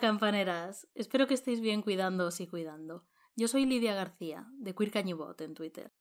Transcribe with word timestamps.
Campaneras. 0.00 0.88
Espero 0.94 1.26
que 1.26 1.34
estéis 1.34 1.60
bien 1.60 1.82
cuidándoos 1.82 2.40
y 2.40 2.46
cuidando. 2.46 3.06
Yo 3.34 3.48
soy 3.48 3.66
Lidia 3.66 3.94
García, 3.94 4.46
de 4.58 4.74
Queer 4.74 4.90
Cañibot 4.90 5.40
en 5.40 5.54
Twitter. 5.54 5.94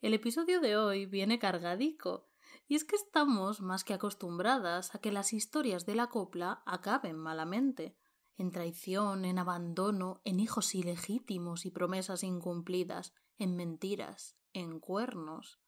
El 0.00 0.14
episodio 0.14 0.60
de 0.60 0.76
hoy 0.76 1.06
viene 1.06 1.38
cargadico, 1.38 2.28
y 2.68 2.74
es 2.74 2.84
que 2.84 2.96
estamos 2.96 3.60
más 3.60 3.84
que 3.84 3.94
acostumbradas 3.94 4.94
a 4.94 4.98
que 4.98 5.12
las 5.12 5.32
historias 5.32 5.86
de 5.86 5.94
la 5.94 6.08
copla 6.08 6.62
acaben 6.66 7.16
malamente, 7.16 7.96
en 8.36 8.50
traición, 8.50 9.24
en 9.24 9.38
abandono, 9.38 10.20
en 10.24 10.40
hijos 10.40 10.74
ilegítimos 10.74 11.64
y 11.64 11.70
promesas 11.70 12.24
incumplidas, 12.24 13.14
en 13.38 13.56
mentiras, 13.56 14.36
en 14.52 14.80
cuernos. 14.80 15.60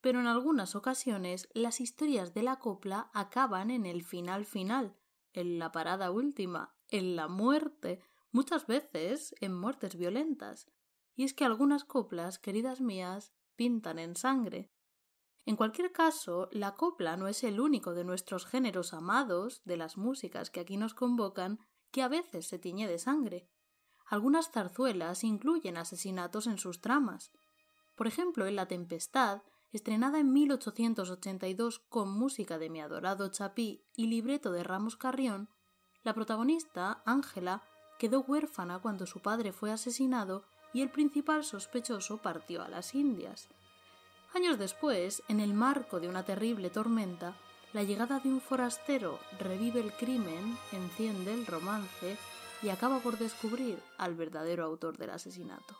Pero 0.00 0.20
en 0.20 0.26
algunas 0.26 0.74
ocasiones 0.74 1.48
las 1.52 1.80
historias 1.80 2.34
de 2.34 2.42
la 2.42 2.58
copla 2.58 3.10
acaban 3.12 3.70
en 3.70 3.86
el 3.86 4.02
final 4.02 4.44
final, 4.44 4.96
en 5.32 5.58
la 5.58 5.70
parada 5.72 6.10
última, 6.10 6.74
en 6.90 7.16
la 7.16 7.28
muerte, 7.28 8.00
muchas 8.32 8.66
veces 8.66 9.34
en 9.40 9.54
muertes 9.54 9.96
violentas. 9.96 10.70
Y 11.14 11.24
es 11.24 11.34
que 11.34 11.44
algunas 11.44 11.84
coplas, 11.84 12.38
queridas 12.38 12.80
mías, 12.80 13.32
pintan 13.56 13.98
en 13.98 14.16
sangre. 14.16 14.70
En 15.46 15.56
cualquier 15.56 15.92
caso, 15.92 16.48
la 16.52 16.74
copla 16.74 17.16
no 17.16 17.28
es 17.28 17.42
el 17.44 17.60
único 17.60 17.94
de 17.94 18.04
nuestros 18.04 18.46
géneros 18.46 18.94
amados, 18.94 19.62
de 19.64 19.76
las 19.76 19.96
músicas 19.96 20.50
que 20.50 20.60
aquí 20.60 20.76
nos 20.76 20.94
convocan, 20.94 21.58
que 21.90 22.02
a 22.02 22.08
veces 22.08 22.46
se 22.46 22.58
tiñe 22.58 22.86
de 22.86 22.98
sangre. 22.98 23.48
Algunas 24.06 24.50
zarzuelas 24.50 25.24
incluyen 25.24 25.76
asesinatos 25.76 26.46
en 26.46 26.58
sus 26.58 26.80
tramas. 26.80 27.32
Por 27.94 28.06
ejemplo, 28.06 28.46
en 28.46 28.56
La 28.56 28.66
Tempestad, 28.66 29.42
estrenada 29.72 30.18
en 30.20 30.32
1882 30.32 31.78
con 31.78 32.10
música 32.10 32.58
de 32.58 32.70
mi 32.70 32.80
adorado 32.80 33.28
Chapí 33.28 33.84
y 33.94 34.06
libreto 34.06 34.52
de 34.52 34.64
Ramos 34.64 34.96
Carrión, 34.96 35.48
la 36.02 36.14
protagonista, 36.14 37.02
Ángela, 37.04 37.62
quedó 37.98 38.20
huérfana 38.20 38.78
cuando 38.78 39.06
su 39.06 39.20
padre 39.20 39.52
fue 39.52 39.70
asesinado 39.70 40.42
y 40.72 40.82
el 40.82 40.90
principal 40.90 41.44
sospechoso 41.44 42.18
partió 42.18 42.62
a 42.62 42.68
las 42.68 42.94
Indias. 42.94 43.48
Años 44.34 44.58
después, 44.58 45.22
en 45.28 45.40
el 45.40 45.52
marco 45.54 46.00
de 46.00 46.08
una 46.08 46.24
terrible 46.24 46.70
tormenta, 46.70 47.34
la 47.72 47.82
llegada 47.82 48.20
de 48.20 48.28
un 48.28 48.40
forastero 48.40 49.18
revive 49.38 49.80
el 49.80 49.92
crimen, 49.92 50.56
enciende 50.72 51.34
el 51.34 51.46
romance 51.46 52.16
y 52.62 52.68
acaba 52.68 52.98
por 53.00 53.18
descubrir 53.18 53.82
al 53.98 54.14
verdadero 54.14 54.64
autor 54.64 54.96
del 54.96 55.10
asesinato. 55.10 55.76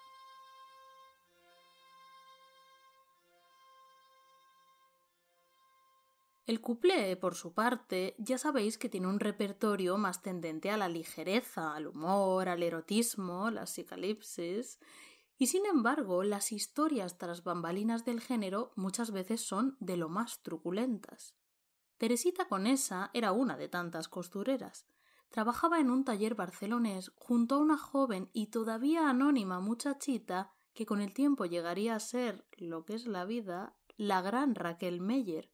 El 6.51 6.61
cuplé, 6.61 7.17
por 7.17 7.37
su 7.37 7.53
parte, 7.53 8.17
ya 8.19 8.37
sabéis 8.37 8.77
que 8.77 8.89
tiene 8.89 9.07
un 9.07 9.21
repertorio 9.21 9.99
más 9.99 10.21
tendente 10.21 10.73
a 10.73 10.77
la 10.77 10.89
ligereza, 10.89 11.77
al 11.77 11.87
humor, 11.87 12.49
al 12.49 12.65
erotismo, 12.65 13.53
la 13.53 13.67
psicalipsis, 13.67 14.81
y 15.39 15.47
sin 15.47 15.65
embargo, 15.65 16.25
las 16.25 16.51
historias 16.51 17.19
tras 17.19 17.45
bambalinas 17.45 18.05
del 18.05 18.21
género 18.21 18.73
muchas 18.75 19.13
veces 19.13 19.43
son 19.43 19.77
de 19.79 19.97
lo 19.97 20.09
más 20.09 20.43
truculentas. 20.43 21.37
Teresita 21.99 22.49
Conesa 22.49 23.13
era 23.15 23.31
una 23.31 23.57
de 23.57 23.69
tantas 23.69 24.09
costureras. 24.09 24.89
Trabajaba 25.29 25.79
en 25.79 25.89
un 25.89 26.05
taller 26.05 26.35
barcelonés 26.35 27.13
junto 27.15 27.55
a 27.55 27.59
una 27.59 27.79
joven 27.79 28.29
y 28.33 28.47
todavía 28.47 29.09
anónima 29.09 29.61
muchachita 29.61 30.53
que 30.75 30.85
con 30.85 31.01
el 31.01 31.15
tiempo 31.15 31.45
llegaría 31.45 31.95
a 31.95 32.01
ser, 32.01 32.45
lo 32.57 32.85
que 32.85 32.95
es 32.95 33.07
la 33.07 33.25
vida, 33.25 33.77
la 33.97 34.21
gran 34.21 34.57
Raquel 34.57 35.01
Meyer. 35.01 35.49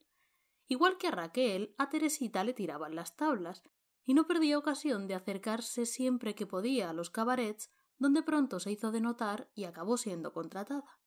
Igual 0.67 0.97
que 0.97 1.07
a 1.07 1.11
Raquel, 1.11 1.73
a 1.77 1.89
Teresita 1.89 2.43
le 2.43 2.53
tiraban 2.53 2.95
las 2.95 3.15
tablas, 3.15 3.63
y 4.03 4.13
no 4.13 4.27
perdía 4.27 4.57
ocasión 4.57 5.07
de 5.07 5.15
acercarse 5.15 5.85
siempre 5.85 6.35
que 6.35 6.45
podía 6.45 6.89
a 6.89 6.93
los 6.93 7.09
cabarets, 7.09 7.71
donde 7.97 8.23
pronto 8.23 8.59
se 8.59 8.71
hizo 8.71 8.91
de 8.91 9.01
notar 9.01 9.49
y 9.53 9.63
acabó 9.63 9.97
siendo 9.97 10.33
contratada. 10.33 10.99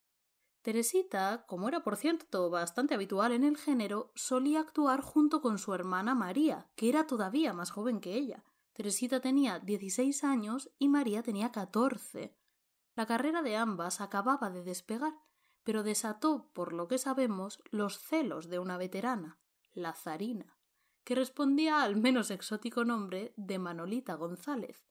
Teresita, 0.62 1.46
como 1.46 1.68
era 1.68 1.82
por 1.82 1.96
cierto 1.96 2.50
bastante 2.50 2.94
habitual 2.94 3.32
en 3.32 3.44
el 3.44 3.56
género, 3.56 4.12
solía 4.14 4.60
actuar 4.60 5.00
junto 5.00 5.40
con 5.40 5.58
su 5.58 5.72
hermana 5.72 6.14
María, 6.14 6.70
que 6.76 6.88
era 6.88 7.06
todavía 7.06 7.54
más 7.54 7.70
joven 7.70 8.00
que 8.00 8.14
ella. 8.14 8.44
Teresita 8.74 9.20
tenía 9.20 9.58
16 9.58 10.22
años 10.24 10.70
y 10.78 10.88
María 10.88 11.22
tenía 11.22 11.52
14. 11.52 12.36
La 12.94 13.06
carrera 13.06 13.40
de 13.40 13.56
ambas 13.56 14.00
acababa 14.00 14.50
de 14.50 14.62
despegar, 14.62 15.14
pero 15.62 15.82
desató, 15.82 16.50
por 16.52 16.72
lo 16.72 16.88
que 16.88 16.98
sabemos, 16.98 17.62
los 17.70 17.98
celos 17.98 18.48
de 18.48 18.58
una 18.58 18.76
veterana, 18.76 19.38
la 19.72 19.94
zarina, 19.94 20.56
que 21.04 21.14
respondía 21.14 21.82
al 21.82 21.96
menos 21.96 22.30
exótico 22.30 22.84
nombre 22.84 23.32
de 23.36 23.58
Manolita 23.58 24.14
González, 24.14 24.90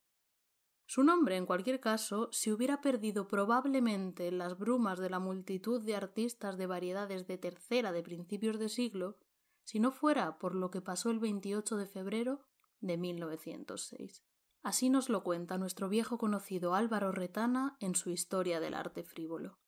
su 0.90 1.04
nombre, 1.04 1.38
en 1.38 1.46
cualquier 1.46 1.80
caso, 1.80 2.30
se 2.32 2.52
hubiera 2.52 2.82
perdido 2.82 3.28
probablemente 3.28 4.28
en 4.28 4.40
las 4.40 4.58
brumas 4.58 4.98
de 4.98 5.12
la 5.12 5.20
multitud 5.20 5.86
de 5.86 5.96
artistas 5.96 6.58
de 6.58 6.66
variedades 6.66 7.28
de 7.28 7.38
tercera 7.38 7.92
de 7.92 8.02
principios 8.02 8.58
de 8.58 8.70
siglo, 8.70 9.20
si 9.64 9.80
no 9.80 9.92
fuera 9.92 10.40
por 10.40 10.56
lo 10.56 10.72
que 10.72 10.82
pasó 10.82 11.12
el 11.12 11.20
28 11.20 11.78
de 11.78 11.86
febrero 11.86 12.44
de 12.80 12.98
1906. 12.98 14.24
Así 14.64 14.90
nos 14.90 15.10
lo 15.10 15.24
cuenta 15.24 15.60
nuestro 15.60 15.90
viejo 15.90 16.18
conocido 16.18 16.74
Álvaro 16.74 17.12
Retana 17.12 17.78
en 17.80 17.94
su 17.94 18.10
Historia 18.10 18.60
del 18.60 18.74
arte 18.74 19.04
frívolo. 19.04 19.60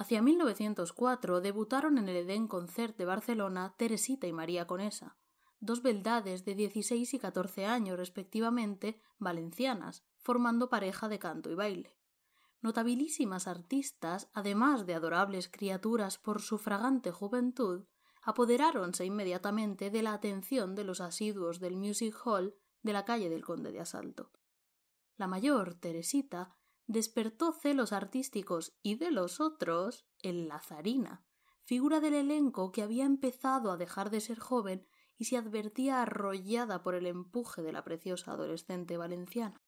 Hacia 0.00 0.22
1904 0.22 1.42
debutaron 1.42 1.98
en 1.98 2.08
el 2.08 2.16
Edén 2.16 2.48
Concert 2.48 2.96
de 2.96 3.04
Barcelona 3.04 3.74
Teresita 3.76 4.26
y 4.26 4.32
María 4.32 4.66
Conesa, 4.66 5.18
dos 5.58 5.82
beldades 5.82 6.46
de 6.46 6.54
16 6.54 7.12
y 7.12 7.18
14 7.18 7.66
años 7.66 7.98
respectivamente, 7.98 8.98
valencianas, 9.18 10.02
formando 10.16 10.70
pareja 10.70 11.10
de 11.10 11.18
canto 11.18 11.50
y 11.50 11.54
baile. 11.54 11.98
Notabilísimas 12.62 13.46
artistas, 13.46 14.30
además 14.32 14.86
de 14.86 14.94
adorables 14.94 15.50
criaturas 15.50 16.16
por 16.16 16.40
su 16.40 16.56
fragante 16.56 17.10
juventud, 17.10 17.84
apoderáronse 18.22 19.04
inmediatamente 19.04 19.90
de 19.90 20.02
la 20.02 20.14
atención 20.14 20.74
de 20.74 20.84
los 20.84 21.02
asiduos 21.02 21.60
del 21.60 21.76
Music 21.76 22.16
Hall 22.24 22.54
de 22.80 22.94
la 22.94 23.04
calle 23.04 23.28
del 23.28 23.44
Conde 23.44 23.70
de 23.70 23.80
Asalto. 23.80 24.30
La 25.18 25.26
mayor, 25.26 25.74
Teresita, 25.74 26.56
despertó 26.90 27.52
celos 27.52 27.92
artísticos 27.92 28.76
y 28.82 28.96
de 28.96 29.12
los 29.12 29.40
otros 29.40 30.08
en 30.22 30.48
Lazarina, 30.48 31.24
figura 31.62 32.00
del 32.00 32.14
elenco 32.14 32.72
que 32.72 32.82
había 32.82 33.04
empezado 33.04 33.70
a 33.70 33.76
dejar 33.76 34.10
de 34.10 34.20
ser 34.20 34.40
joven 34.40 34.88
y 35.16 35.26
se 35.26 35.36
advertía 35.36 36.02
arrollada 36.02 36.82
por 36.82 36.96
el 36.96 37.06
empuje 37.06 37.62
de 37.62 37.72
la 37.72 37.84
preciosa 37.84 38.32
adolescente 38.32 38.96
valenciana. 38.96 39.62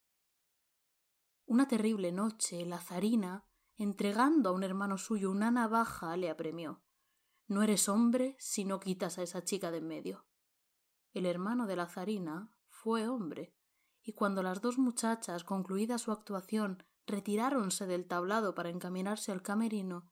Una 1.45 1.69
terrible 1.69 2.11
noche, 2.11 2.65
la 2.65 2.79
zarina, 2.79 3.45
entregando 3.77 4.49
a 4.49 4.51
un 4.51 4.63
hermano 4.63 4.97
suyo 4.97 5.31
una 5.31 5.49
navaja, 5.49 6.17
le 6.17 6.29
apremió. 6.29 6.83
No 7.47 7.63
eres 7.63 7.87
hombre 7.87 8.35
si 8.37 8.65
no 8.65 8.81
quitas 8.81 9.17
a 9.17 9.23
esa 9.23 9.45
chica 9.45 9.71
de 9.71 9.77
en 9.77 9.87
medio. 9.87 10.25
El 11.13 11.25
hermano 11.25 11.67
de 11.67 11.77
la 11.77 11.87
zarina 11.87 12.53
fue 12.67 13.07
hombre, 13.07 13.55
y 14.01 14.11
cuando 14.11 14.43
las 14.43 14.59
dos 14.59 14.77
muchachas, 14.77 15.45
concluida 15.45 15.97
su 15.97 16.11
actuación, 16.11 16.83
retiráronse 17.05 17.87
del 17.87 18.05
tablado 18.07 18.55
para 18.55 18.69
encaminarse 18.69 19.31
al 19.31 19.41
camerino, 19.41 20.09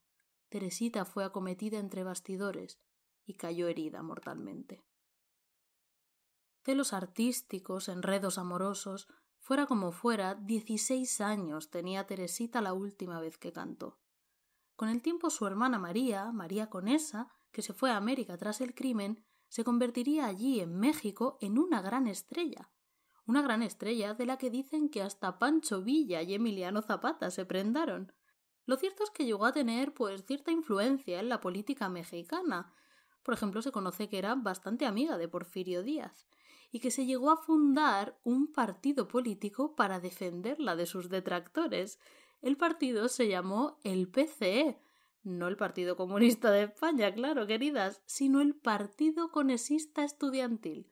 Teresita 0.49 1.05
fue 1.05 1.23
acometida 1.23 1.79
entre 1.79 2.03
bastidores 2.03 2.79
y 3.25 3.35
cayó 3.35 3.67
herida 3.67 4.01
mortalmente. 4.03 4.83
Celos 6.63 6.93
artísticos, 6.93 7.87
enredos 7.87 8.37
amorosos, 8.37 9.07
Fuera 9.41 9.65
como 9.65 9.91
fuera, 9.91 10.35
dieciséis 10.35 11.19
años 11.19 11.71
tenía 11.71 12.05
Teresita 12.05 12.61
la 12.61 12.73
última 12.73 13.19
vez 13.19 13.39
que 13.39 13.51
cantó. 13.51 13.99
Con 14.75 14.87
el 14.87 15.01
tiempo 15.01 15.31
su 15.31 15.47
hermana 15.47 15.79
María, 15.79 16.31
María 16.31 16.69
Conesa, 16.69 17.27
que 17.51 17.63
se 17.63 17.73
fue 17.73 17.89
a 17.89 17.97
América 17.97 18.37
tras 18.37 18.61
el 18.61 18.75
crimen, 18.75 19.25
se 19.49 19.63
convertiría 19.63 20.27
allí 20.27 20.59
en 20.59 20.77
México 20.77 21.39
en 21.41 21.57
una 21.57 21.81
gran 21.81 22.07
estrella. 22.07 22.69
Una 23.31 23.41
gran 23.41 23.63
estrella 23.63 24.13
de 24.13 24.25
la 24.25 24.37
que 24.37 24.49
dicen 24.49 24.89
que 24.89 25.01
hasta 25.01 25.39
Pancho 25.39 25.81
Villa 25.81 26.21
y 26.21 26.33
Emiliano 26.33 26.81
Zapata 26.81 27.31
se 27.31 27.45
prendaron. 27.45 28.11
Lo 28.65 28.75
cierto 28.75 29.05
es 29.05 29.09
que 29.09 29.23
llegó 29.23 29.45
a 29.45 29.53
tener 29.53 29.93
pues 29.93 30.25
cierta 30.25 30.51
influencia 30.51 31.17
en 31.17 31.29
la 31.29 31.39
política 31.39 31.87
mexicana. 31.87 32.73
Por 33.23 33.33
ejemplo, 33.33 33.61
se 33.61 33.71
conoce 33.71 34.09
que 34.09 34.17
era 34.17 34.35
bastante 34.35 34.85
amiga 34.85 35.17
de 35.17 35.29
Porfirio 35.29 35.81
Díaz 35.81 36.27
y 36.73 36.81
que 36.81 36.91
se 36.91 37.05
llegó 37.05 37.31
a 37.31 37.37
fundar 37.37 38.19
un 38.25 38.51
partido 38.51 39.07
político 39.07 39.77
para 39.77 40.01
defenderla 40.01 40.75
de 40.75 40.85
sus 40.85 41.07
detractores. 41.07 41.99
El 42.41 42.57
partido 42.57 43.07
se 43.07 43.29
llamó 43.29 43.79
el 43.85 44.09
PCE, 44.09 44.77
no 45.23 45.47
el 45.47 45.55
Partido 45.55 45.95
Comunista 45.95 46.51
de 46.51 46.63
España, 46.63 47.13
claro, 47.13 47.47
queridas, 47.47 48.01
sino 48.05 48.41
el 48.41 48.55
Partido 48.55 49.31
Conesista 49.31 50.03
Estudiantil, 50.03 50.90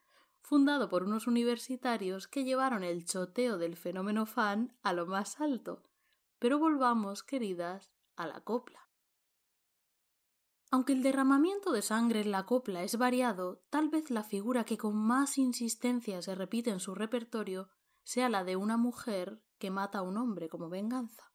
fundado 0.50 0.90
por 0.90 1.04
unos 1.04 1.28
universitarios 1.28 2.28
que 2.28 2.44
llevaron 2.44 2.84
el 2.84 3.06
choteo 3.06 3.60
del 3.60 3.76
fenómeno 3.76 4.26
fan 4.26 4.76
a 4.82 4.94
lo 4.94 5.06
más 5.06 5.40
alto. 5.40 5.84
Pero 6.40 6.58
volvamos, 6.58 7.22
queridas, 7.22 7.92
a 8.16 8.26
la 8.26 8.42
copla. 8.42 8.90
Aunque 10.72 10.94
el 10.94 11.04
derramamiento 11.04 11.72
de 11.72 11.84
sangre 11.84 12.22
en 12.22 12.32
la 12.32 12.48
copla 12.48 12.82
es 12.82 12.98
variado, 12.98 13.62
tal 13.70 13.90
vez 13.90 14.10
la 14.10 14.24
figura 14.24 14.64
que 14.64 14.80
con 14.80 14.96
más 14.96 15.38
insistencia 15.38 16.20
se 16.24 16.34
repite 16.34 16.72
en 16.72 16.80
su 16.80 16.96
repertorio 16.96 17.70
sea 18.04 18.28
la 18.28 18.44
de 18.44 18.56
una 18.56 18.76
mujer 18.76 19.44
que 19.60 19.70
mata 19.70 20.00
a 20.00 20.02
un 20.02 20.18
hombre 20.18 20.50
como 20.50 20.68
venganza. 20.68 21.32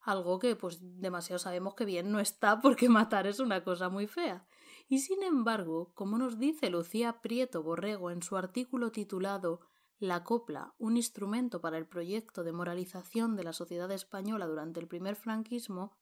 Algo 0.00 0.40
que, 0.40 0.56
pues, 0.56 0.78
demasiado 0.80 1.38
sabemos 1.38 1.76
que 1.76 1.84
bien 1.84 2.10
no 2.10 2.18
está 2.18 2.60
porque 2.60 2.88
matar 2.88 3.28
es 3.28 3.38
una 3.38 3.62
cosa 3.62 3.88
muy 3.90 4.08
fea. 4.08 4.44
Y 4.86 4.98
sin 4.98 5.22
embargo, 5.22 5.92
como 5.94 6.18
nos 6.18 6.38
dice 6.38 6.70
Lucía 6.70 7.20
Prieto 7.22 7.62
Borrego 7.62 8.10
en 8.10 8.22
su 8.22 8.36
artículo 8.36 8.92
titulado 8.92 9.60
La 9.98 10.24
copla, 10.24 10.74
un 10.78 10.96
instrumento 10.96 11.60
para 11.60 11.78
el 11.78 11.86
proyecto 11.86 12.44
de 12.44 12.52
moralización 12.52 13.36
de 13.36 13.44
la 13.44 13.52
sociedad 13.52 13.90
española 13.90 14.46
durante 14.46 14.80
el 14.80 14.88
primer 14.88 15.16
franquismo, 15.16 15.96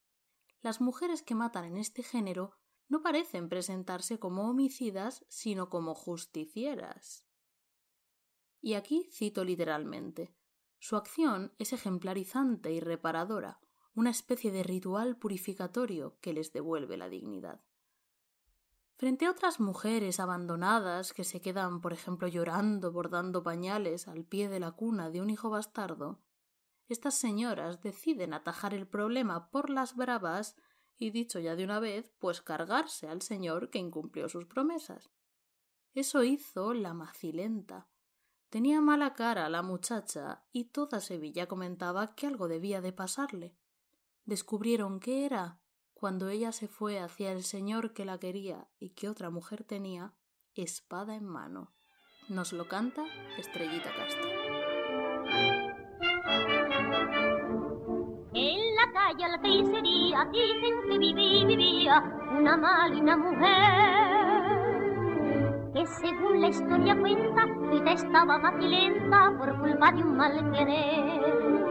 las 0.61 0.81
mujeres 0.81 1.23
que 1.23 1.35
matan 1.35 1.65
en 1.65 1.77
este 1.77 2.03
género 2.03 2.57
no 2.89 3.03
parecen 3.03 3.49
presentarse 3.49 4.19
como 4.19 4.49
homicidas, 4.49 5.25
sino 5.29 5.71
como 5.71 5.95
justicieras. 5.95 7.27
Y 8.61 8.75
aquí 8.75 9.09
cito 9.13 9.45
literalmente. 9.45 10.37
Su 10.79 10.97
acción 10.97 11.55
es 11.59 11.73
ejemplarizante 11.73 12.73
y 12.73 12.81
reparadora, 12.81 13.61
una 13.95 14.11
especie 14.11 14.51
de 14.51 14.63
ritual 14.63 15.17
purificatorio 15.17 16.19
que 16.21 16.33
les 16.33 16.53
devuelve 16.53 16.97
la 16.97 17.09
dignidad. 17.09 17.63
Frente 19.03 19.27
a 19.27 19.33
otras 19.33 19.59
mujeres 19.59 20.21
abandonadas 20.21 21.13
que 21.13 21.25
se 21.25 21.41
quedan, 21.41 21.81
por 21.81 21.93
ejemplo, 21.93 22.29
llorando, 22.29 22.93
bordando 22.93 23.43
pañales 23.43 24.07
al 24.07 24.25
pie 24.25 24.49
de 24.49 24.61
la 24.61 24.71
cuna 24.71 25.11
de 25.11 25.21
un 25.21 25.29
hijo 25.29 25.51
bastardo, 25.51 26.21
estas 26.89 27.17
señoras 27.17 27.83
deciden 27.83 28.33
atajar 28.33 28.75
el 28.75 28.87
problema 28.87 29.51
por 29.51 29.71
las 29.71 29.97
bravas 29.97 30.55
y, 30.99 31.11
dicho 31.11 31.41
ya 31.41 31.57
de 31.57 31.65
una 31.65 31.81
vez, 31.81 32.13
pues 32.21 32.43
cargarse 32.43 33.09
al 33.09 33.23
señor 33.23 33.71
que 33.71 33.81
incumplió 33.81 34.29
sus 34.29 34.45
promesas. 34.45 35.11
Eso 35.95 36.23
hizo 36.23 36.73
la 36.73 36.95
macilenta. 36.95 37.89
Tenía 38.51 38.81
mala 38.81 39.15
cara 39.15 39.49
la 39.49 39.63
muchacha 39.63 40.45
y 40.53 40.67
toda 40.67 41.01
Sevilla 41.01 41.49
comentaba 41.49 42.15
que 42.15 42.29
algo 42.29 42.47
debía 42.47 42.81
de 42.81 42.93
pasarle. 42.93 43.57
Descubrieron 44.27 45.01
qué 45.01 45.27
era 45.27 45.59
cuando 46.03 46.29
ella 46.31 46.51
se 46.51 46.67
fue 46.67 46.99
hacia 46.99 47.31
el 47.31 47.45
señor 47.45 47.93
que 47.93 48.05
la 48.05 48.19
quería 48.19 48.67
y 48.81 48.91
que 48.91 49.09
otra 49.09 49.31
mujer 49.31 49.63
tenía, 49.63 50.15
espada 50.57 51.15
en 51.15 51.25
mano. 51.25 51.71
Nos 52.29 52.53
lo 52.53 52.67
canta 52.67 53.05
Estrellita 53.39 53.95
Castro. 53.95 54.29
En 58.35 58.75
la 58.75 58.93
calle 58.93 59.29
la 59.29 59.41
pizzería 59.41 60.29
dicen 60.33 60.75
que 60.91 60.99
vivía, 60.99 61.47
vivía 61.47 62.03
una 62.37 62.57
malina 62.57 63.17
mujer 63.17 64.43
que 65.73 65.87
según 65.87 66.41
la 66.41 66.49
historia 66.49 66.99
cuenta 66.99 67.47
y 67.75 67.93
estaba 67.93 68.39
macilenta 68.39 69.33
por 69.39 69.57
culpa 69.57 69.93
de 69.93 70.03
un 70.03 70.17
mal 70.17 70.51
querer 70.51 71.62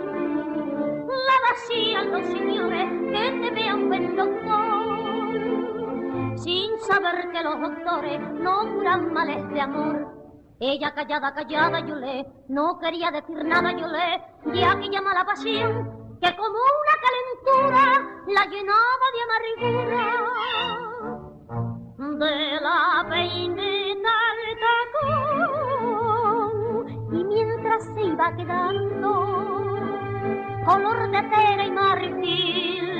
la 1.12 1.40
vacían 1.50 2.12
los 2.12 2.26
señores 2.28 2.90
que 3.12 3.32
te 3.42 3.50
vean 3.52 3.88
buen 3.88 4.16
doctor, 4.16 5.40
sin 6.38 6.80
saber 6.80 7.30
que 7.32 7.44
los 7.44 7.60
doctores 7.60 8.22
no 8.34 8.74
curan 8.74 9.14
males 9.14 9.50
de 9.50 9.62
amor. 9.62 10.08
Ella 10.60 10.94
callada, 10.94 11.34
callada, 11.34 11.80
yo 11.80 11.96
le, 11.96 12.26
no 12.50 12.78
quería 12.80 13.10
decir 13.10 13.44
nada, 13.44 13.72
yo 13.72 13.88
le, 13.88 14.22
y 14.54 14.64
aquí 14.64 14.90
llama 14.92 15.14
la 15.14 15.26
pasión, 15.26 16.18
que 16.22 16.36
como 16.36 16.60
una 16.82 16.96
calentura 17.02 17.84
la 18.28 18.46
llenaba 18.46 19.12
de 19.14 19.22
amargura. 19.26 20.06
De 21.98 22.60
la 22.62 23.06
peineta 23.10 24.14
al 24.30 24.40
tacón, 25.82 26.86
y 27.12 27.24
mientras 27.24 27.84
se 27.96 28.02
iba 28.04 28.36
quedando, 28.36 29.71
color 30.66 31.12
de 31.12 31.22
cera 31.30 31.66
y 31.66 31.72
marfil. 31.72 32.92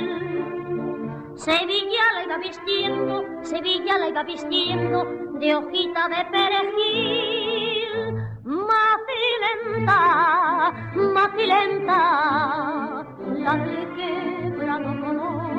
Sevilla 1.34 2.04
la 2.14 2.22
iba 2.24 2.38
vistiendo, 2.38 3.24
Sevilla 3.42 3.98
la 3.98 4.08
iba 4.08 4.22
vistiendo 4.22 5.04
de 5.40 5.54
hojita 5.54 6.08
de 6.08 6.24
perejil. 6.30 7.88
Macilenta, 8.44 9.98
macilenta, 10.94 11.98
la 13.38 13.56
del 13.56 13.94
quebrado 13.96 15.00
color. 15.00 15.52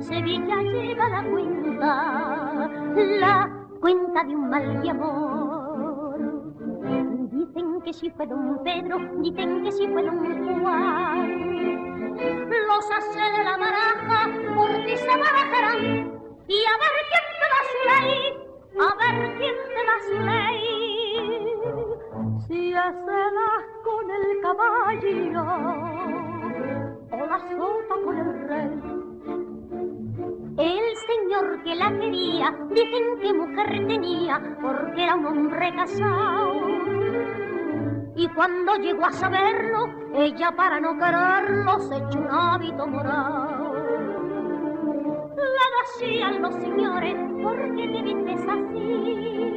Sevilla 0.00 0.56
lleva 0.62 1.08
la 1.08 1.22
cuenta, 1.24 2.68
la 2.96 3.50
cuenta 3.80 4.24
de 4.24 4.36
un 4.36 4.50
mal 4.50 4.82
de 4.82 4.90
amor. 4.90 5.49
Que 7.84 7.94
si 7.94 8.10
fue 8.10 8.26
don 8.26 8.62
Pedro, 8.62 8.98
dicen 9.22 9.64
que 9.64 9.72
si 9.72 9.88
fue 9.88 10.02
don 10.02 10.60
Juan. 10.60 12.14
Los 12.68 12.90
hace 12.90 13.18
de 13.18 13.44
la 13.44 13.56
baraja 13.56 14.28
por 14.54 14.68
ti 14.84 14.96
se 14.96 15.06
barajarán. 15.06 16.12
Y 16.46 16.58
a 16.66 16.76
ver 16.82 16.96
quién 17.08 17.24
te 17.38 17.46
da 17.48 17.60
su 17.70 17.78
ley, 17.88 18.20
a 18.78 18.90
ver 18.96 19.16
quién 19.38 19.56
te 19.66 19.82
da 19.88 19.96
su 20.06 20.16
ley. 20.26 20.62
Si 22.46 22.74
hacelas 22.74 23.64
con 23.82 24.10
el 24.10 24.26
caballo 24.42 25.16
o 27.12 27.16
la 27.26 27.38
sota 27.38 27.94
con 28.04 28.14
el 28.18 28.30
rey. 28.48 28.72
El 30.58 30.86
señor 31.08 31.46
que 31.64 31.74
la 31.76 31.88
quería, 31.98 32.46
dicen 32.68 33.18
que 33.22 33.32
mujer 33.32 33.86
tenía, 33.86 34.34
porque 34.60 35.02
era 35.02 35.14
un 35.14 35.26
hombre 35.26 35.74
casado 35.74 36.89
y 38.16 38.28
cuando 38.28 38.74
llegó 38.76 39.06
a 39.06 39.12
saberlo, 39.12 39.88
ella 40.14 40.52
para 40.56 40.80
no 40.80 40.96
quererlo 40.98 41.78
se 41.80 41.96
echó 41.96 42.18
un 42.18 42.28
hábito 42.28 42.86
morado. 42.86 43.74
La 45.36 45.66
vacían 45.80 46.42
los 46.42 46.54
señores, 46.54 47.16
porque 47.42 47.88
te 47.88 48.02
vistes 48.02 48.40
así? 48.48 49.54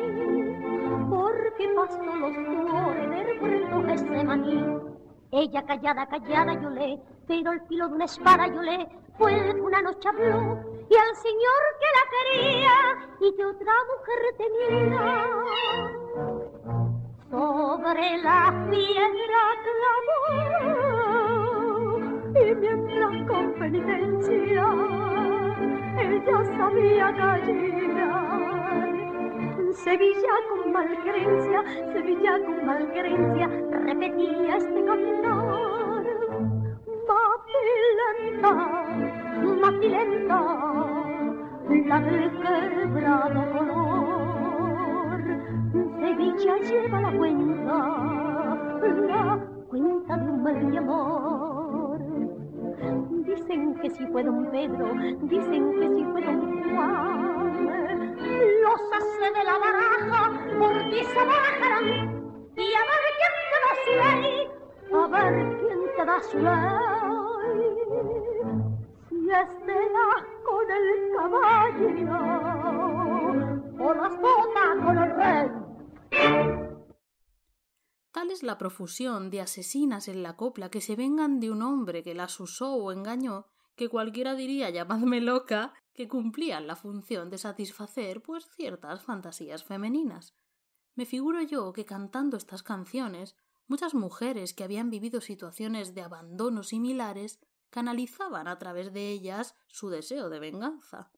Porque 1.10 1.68
pasó 1.76 2.04
los 2.04 2.36
flores 2.36 3.10
del 3.10 3.40
puerto 3.40 3.88
ese 3.90 4.24
maní. 4.24 4.66
Ella 5.32 5.64
callada, 5.66 6.06
callada 6.08 6.54
yo 6.62 6.70
le, 6.70 7.02
pero 7.28 7.52
el 7.54 7.62
filo 7.62 7.88
de 7.88 7.96
una 7.96 8.06
espada 8.06 8.48
yo 8.48 8.62
le, 8.62 8.88
fue 9.18 9.60
una 9.60 9.82
noche 9.82 10.10
habló 10.10 10.60
y 10.90 10.96
al 10.96 11.16
señor 11.16 11.62
que 11.80 11.88
la 11.98 12.04
quería 12.14 12.76
y 13.20 13.36
que 13.36 13.46
otra 13.46 13.74
mujer 13.90 14.20
tenía 14.38 15.34
sobre 17.34 18.18
la 18.22 18.54
piedra 18.70 19.42
clamó 19.66 20.24
y 22.40 22.46
mientras 22.54 23.16
con 23.28 23.54
penitencia 23.54 24.66
ella 25.98 26.40
sabía 26.58 27.08
callar. 27.18 28.84
Sevilla 29.74 30.36
con 30.50 30.72
malquerencia, 30.72 31.60
Sevilla 31.92 32.34
con 32.46 32.66
malquerencia, 32.68 33.48
repetía 33.72 34.58
este 34.58 34.86
cantar. 34.86 36.04
Macilenta, 38.44 38.52
macilenta, 39.60 40.40
la 41.88 42.00
del 42.00 42.33
Sevilla 46.38 46.58
lleva 46.58 47.02
la 47.02 47.12
cuenta, 47.16 47.78
la 49.08 49.40
cuenta 49.70 50.18
de 50.18 50.32
un 50.32 50.44
mal 50.44 50.72
de 50.72 50.78
amor. 50.80 52.00
Dicen 53.26 53.76
que 53.76 53.90
si 53.92 54.06
fue 54.08 54.24
don 54.24 54.50
Pedro, 54.50 54.88
dicen 55.24 55.80
que 55.80 55.90
si 55.90 56.04
fue 56.06 56.22
don 56.24 56.76
Juan. 56.76 58.16
Los 58.64 58.82
hace 58.94 59.32
de 59.32 59.44
la 59.44 59.58
baraja, 59.60 60.22
por 60.58 60.74
ti 60.90 61.04
se 61.04 61.24
bajarán. 61.24 61.86
Y 62.56 62.74
a 62.74 62.84
ver 62.90 63.04
quién 63.20 63.34
te 63.52 63.58
da 63.64 63.72
su 63.84 63.92
ley, 64.02 64.50
a 64.92 65.08
ver 65.08 65.36
quién 65.60 65.80
te 65.96 66.04
da 66.06 66.18
su 66.20 66.38
ley. 66.40 67.74
Si 69.10 69.18
es 69.30 69.52
de 69.68 69.78
con 70.44 70.68
el 70.72 70.90
caballo, 71.16 71.90
o 73.80 73.94
las 73.94 74.14
botas 74.20 74.76
con 74.84 74.98
el 74.98 75.12
rey. 75.16 75.63
Tal 78.12 78.30
es 78.30 78.44
la 78.44 78.58
profusión 78.58 79.30
de 79.30 79.42
asesinas 79.42 80.08
en 80.08 80.24
la 80.24 80.38
copla 80.38 80.70
que 80.70 80.82
se 80.82 80.96
vengan 80.96 81.40
de 81.40 81.52
un 81.52 81.62
hombre 81.62 82.04
que 82.04 82.14
las 82.14 82.40
usó 82.40 82.74
o 82.76 82.92
engañó, 82.92 83.48
que 83.76 83.90
cualquiera 83.90 84.36
diría 84.36 84.70
llamadme 84.70 85.20
loca, 85.20 85.74
que 85.94 86.08
cumplían 86.08 86.68
la 86.68 86.76
función 86.76 87.30
de 87.30 87.38
satisfacer 87.38 88.22
pues 88.22 88.48
ciertas 88.56 89.02
fantasías 89.02 89.64
femeninas. 89.64 90.36
Me 90.96 91.06
figuro 91.06 91.42
yo 91.42 91.74
que 91.74 91.86
cantando 91.86 92.38
estas 92.38 92.64
canciones, 92.64 93.36
muchas 93.68 93.94
mujeres 93.94 94.54
que 94.54 94.64
habían 94.64 94.90
vivido 94.90 95.22
situaciones 95.22 95.96
de 95.96 96.02
abandono 96.02 96.64
similares 96.64 97.40
canalizaban 97.72 98.48
a 98.48 98.60
través 98.60 98.94
de 98.94 99.10
ellas 99.10 99.56
su 99.68 99.90
deseo 99.90 100.30
de 100.30 100.40
venganza. 100.40 101.12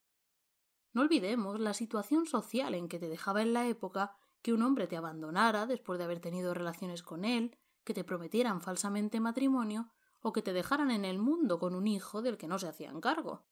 No 0.94 1.02
olvidemos 1.02 1.60
la 1.60 1.74
situación 1.74 2.26
social 2.26 2.74
en 2.74 2.88
que 2.88 3.00
te 3.00 3.10
dejaba 3.10 3.42
en 3.42 3.52
la 3.52 3.68
época 3.68 4.16
que 4.46 4.54
un 4.54 4.62
hombre 4.62 4.86
te 4.86 4.96
abandonara 4.96 5.66
después 5.66 5.98
de 5.98 6.06
haber 6.06 6.20
tenido 6.20 6.54
relaciones 6.54 7.02
con 7.02 7.26
él, 7.26 7.58
que 7.84 7.96
te 7.96 8.04
prometieran 8.04 8.62
falsamente 8.62 9.20
matrimonio 9.20 9.90
o 10.20 10.34
que 10.34 10.44
te 10.44 10.54
dejaran 10.54 10.92
en 10.92 11.04
el 11.04 11.18
mundo 11.18 11.58
con 11.58 11.74
un 11.74 11.88
hijo 11.88 12.22
del 12.22 12.38
que 12.38 12.48
no 12.48 12.60
se 12.60 12.68
hacían 12.68 13.02
cargo. 13.02 13.48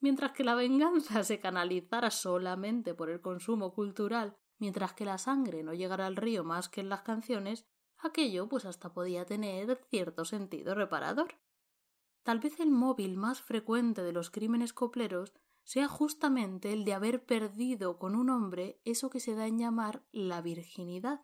Mientras 0.00 0.32
que 0.32 0.42
la 0.42 0.56
venganza 0.56 1.22
se 1.22 1.38
canalizara 1.38 2.10
solamente 2.10 2.92
por 2.92 3.08
el 3.08 3.20
consumo 3.20 3.72
cultural, 3.72 4.36
mientras 4.58 4.94
que 4.94 5.04
la 5.04 5.18
sangre 5.18 5.62
no 5.62 5.74
llegara 5.74 6.08
al 6.08 6.16
río 6.16 6.42
más 6.42 6.68
que 6.68 6.80
en 6.80 6.88
las 6.88 7.02
canciones, 7.02 7.64
aquello 7.96 8.48
pues 8.48 8.64
hasta 8.64 8.92
podía 8.92 9.26
tener 9.26 9.80
cierto 9.90 10.24
sentido 10.24 10.74
reparador. 10.74 11.36
Tal 12.24 12.40
vez 12.40 12.58
el 12.58 12.72
móvil 12.72 13.16
más 13.16 13.42
frecuente 13.42 14.02
de 14.02 14.12
los 14.12 14.30
crímenes 14.30 14.72
copleros 14.72 15.34
sea 15.66 15.88
justamente 15.88 16.72
el 16.72 16.84
de 16.84 16.94
haber 16.94 17.26
perdido 17.26 17.98
con 17.98 18.14
un 18.14 18.30
hombre 18.30 18.80
eso 18.84 19.10
que 19.10 19.18
se 19.18 19.34
da 19.34 19.48
en 19.48 19.58
llamar 19.58 20.06
la 20.12 20.40
virginidad, 20.40 21.22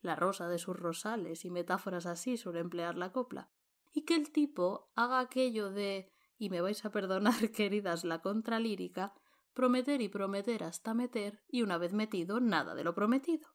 la 0.00 0.14
rosa 0.14 0.48
de 0.48 0.58
sus 0.58 0.78
rosales 0.78 1.44
y 1.44 1.50
metáforas 1.50 2.06
así 2.06 2.36
sobre 2.36 2.60
emplear 2.60 2.96
la 2.96 3.10
copla, 3.10 3.50
y 3.92 4.02
que 4.02 4.14
el 4.14 4.30
tipo 4.30 4.92
haga 4.94 5.18
aquello 5.18 5.72
de 5.72 6.12
y 6.38 6.50
me 6.50 6.60
vais 6.60 6.84
a 6.84 6.92
perdonar, 6.92 7.50
queridas, 7.52 8.04
la 8.04 8.22
contralírica, 8.22 9.12
prometer 9.54 10.00
y 10.00 10.08
prometer 10.08 10.62
hasta 10.62 10.94
meter, 10.94 11.42
y 11.48 11.62
una 11.62 11.76
vez 11.76 11.92
metido, 11.92 12.38
nada 12.38 12.76
de 12.76 12.84
lo 12.84 12.94
prometido. 12.94 13.48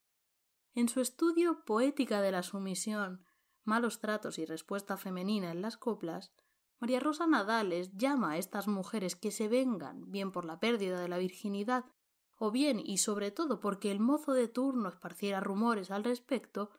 En 0.74 0.90
su 0.90 1.00
estudio 1.00 1.64
Poética 1.64 2.20
de 2.20 2.34
la 2.34 2.44
sumisión, 2.44 3.26
malos 3.64 4.02
tratos 4.02 4.38
y 4.38 4.46
respuesta 4.46 4.98
femenina 4.98 5.50
en 5.52 5.62
las 5.62 5.78
coplas, 5.78 6.36
María 6.80 7.00
Rosa 7.00 7.26
Nadales 7.26 7.92
llama 7.96 8.32
a 8.32 8.38
estas 8.38 8.68
mujeres 8.68 9.16
que 9.16 9.32
se 9.32 9.48
vengan, 9.48 10.12
bien 10.12 10.32
por 10.32 10.46
la 10.46 10.60
pérdida 10.60 11.00
de 11.00 11.08
la 11.08 11.18
virginidad, 11.18 11.86
o 12.38 12.52
bien 12.52 12.80
y 12.80 12.98
sobre 12.98 13.32
todo 13.32 13.60
porque 13.60 13.92
el 13.92 14.00
mozo 14.00 14.34
de 14.34 14.48
turno 14.48 14.90
esparciera 14.90 15.40
rumores 15.40 15.90
al 15.90 16.04
respecto, 16.04 16.72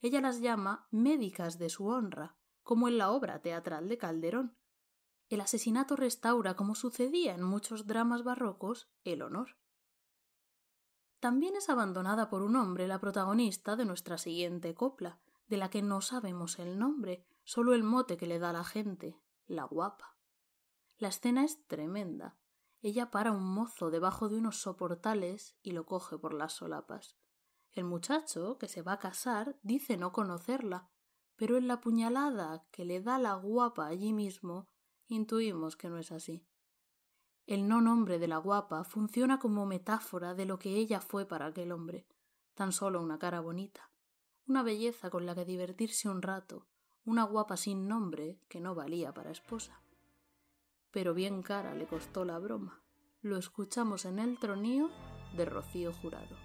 ella 0.00 0.20
las 0.20 0.40
llama 0.40 0.88
médicas 0.90 1.58
de 1.58 1.68
su 1.68 1.86
honra, 1.86 2.36
como 2.62 2.88
en 2.88 2.98
la 2.98 3.10
obra 3.10 3.40
teatral 3.40 3.88
de 3.88 3.98
Calderón. 3.98 4.56
El 5.28 5.40
asesinato 5.40 5.96
restaura, 5.96 6.56
como 6.56 6.74
sucedía 6.74 7.34
en 7.34 7.42
muchos 7.42 7.86
dramas 7.86 8.24
barrocos, 8.24 8.90
el 9.04 9.22
honor. 9.22 9.56
También 11.20 11.54
es 11.56 11.68
abandonada 11.68 12.28
por 12.28 12.42
un 12.42 12.56
hombre 12.56 12.88
la 12.88 12.98
protagonista 12.98 13.76
de 13.76 13.84
nuestra 13.84 14.18
siguiente 14.18 14.74
copla, 14.74 15.20
de 15.46 15.56
la 15.56 15.70
que 15.70 15.82
no 15.82 16.00
sabemos 16.00 16.58
el 16.58 16.78
nombre, 16.78 17.24
solo 17.44 17.74
el 17.74 17.84
mote 17.84 18.16
que 18.16 18.26
le 18.26 18.38
da 18.38 18.52
la 18.52 18.64
gente, 18.64 19.16
la 19.52 19.64
guapa. 19.64 20.16
La 20.98 21.08
escena 21.08 21.44
es 21.44 21.66
tremenda. 21.66 22.36
Ella 22.80 23.10
para 23.10 23.32
un 23.32 23.44
mozo 23.44 23.90
debajo 23.90 24.28
de 24.28 24.38
unos 24.38 24.56
soportales 24.56 25.56
y 25.62 25.72
lo 25.72 25.86
coge 25.86 26.18
por 26.18 26.34
las 26.34 26.54
solapas. 26.54 27.16
El 27.70 27.84
muchacho, 27.84 28.58
que 28.58 28.68
se 28.68 28.82
va 28.82 28.94
a 28.94 28.98
casar, 28.98 29.58
dice 29.62 29.96
no 29.96 30.12
conocerla, 30.12 30.90
pero 31.36 31.56
en 31.56 31.68
la 31.68 31.80
puñalada 31.80 32.66
que 32.70 32.84
le 32.84 33.00
da 33.00 33.18
la 33.18 33.34
guapa 33.34 33.86
allí 33.86 34.12
mismo, 34.12 34.68
intuimos 35.06 35.76
que 35.76 35.88
no 35.88 35.98
es 35.98 36.12
así. 36.12 36.46
El 37.46 37.68
no 37.68 37.80
nombre 37.80 38.18
de 38.18 38.28
la 38.28 38.38
guapa 38.38 38.84
funciona 38.84 39.38
como 39.38 39.66
metáfora 39.66 40.34
de 40.34 40.46
lo 40.46 40.58
que 40.58 40.76
ella 40.76 41.00
fue 41.00 41.26
para 41.26 41.46
aquel 41.46 41.72
hombre, 41.72 42.06
tan 42.54 42.72
solo 42.72 43.02
una 43.02 43.18
cara 43.18 43.40
bonita, 43.40 43.90
una 44.46 44.62
belleza 44.62 45.10
con 45.10 45.26
la 45.26 45.34
que 45.34 45.44
divertirse 45.44 46.08
un 46.08 46.22
rato, 46.22 46.68
una 47.04 47.24
guapa 47.24 47.56
sin 47.56 47.88
nombre 47.88 48.38
que 48.48 48.60
no 48.60 48.74
valía 48.74 49.12
para 49.12 49.30
esposa. 49.30 49.80
Pero 50.90 51.14
bien 51.14 51.42
cara 51.42 51.74
le 51.74 51.86
costó 51.86 52.24
la 52.24 52.38
broma. 52.38 52.82
Lo 53.22 53.36
escuchamos 53.36 54.04
en 54.04 54.18
el 54.18 54.38
tronío 54.38 54.90
de 55.36 55.44
Rocío 55.44 55.92
Jurado. 55.92 56.36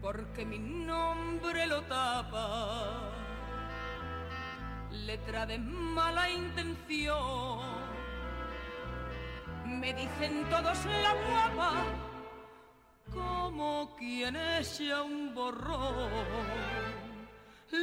porque 0.00 0.42
mi 0.46 0.58
nombre 0.58 1.66
lo 1.66 1.82
tapa 1.82 2.97
letra 5.08 5.46
de 5.46 5.58
mala 5.58 6.28
intención. 6.28 7.60
Me 9.64 9.90
dicen 9.94 10.34
todos 10.50 10.78
la 11.04 11.12
guapa, 11.24 11.72
como 13.14 13.96
quien 13.96 14.36
echa 14.36 15.02
un 15.02 15.34
borrón. 15.34 16.10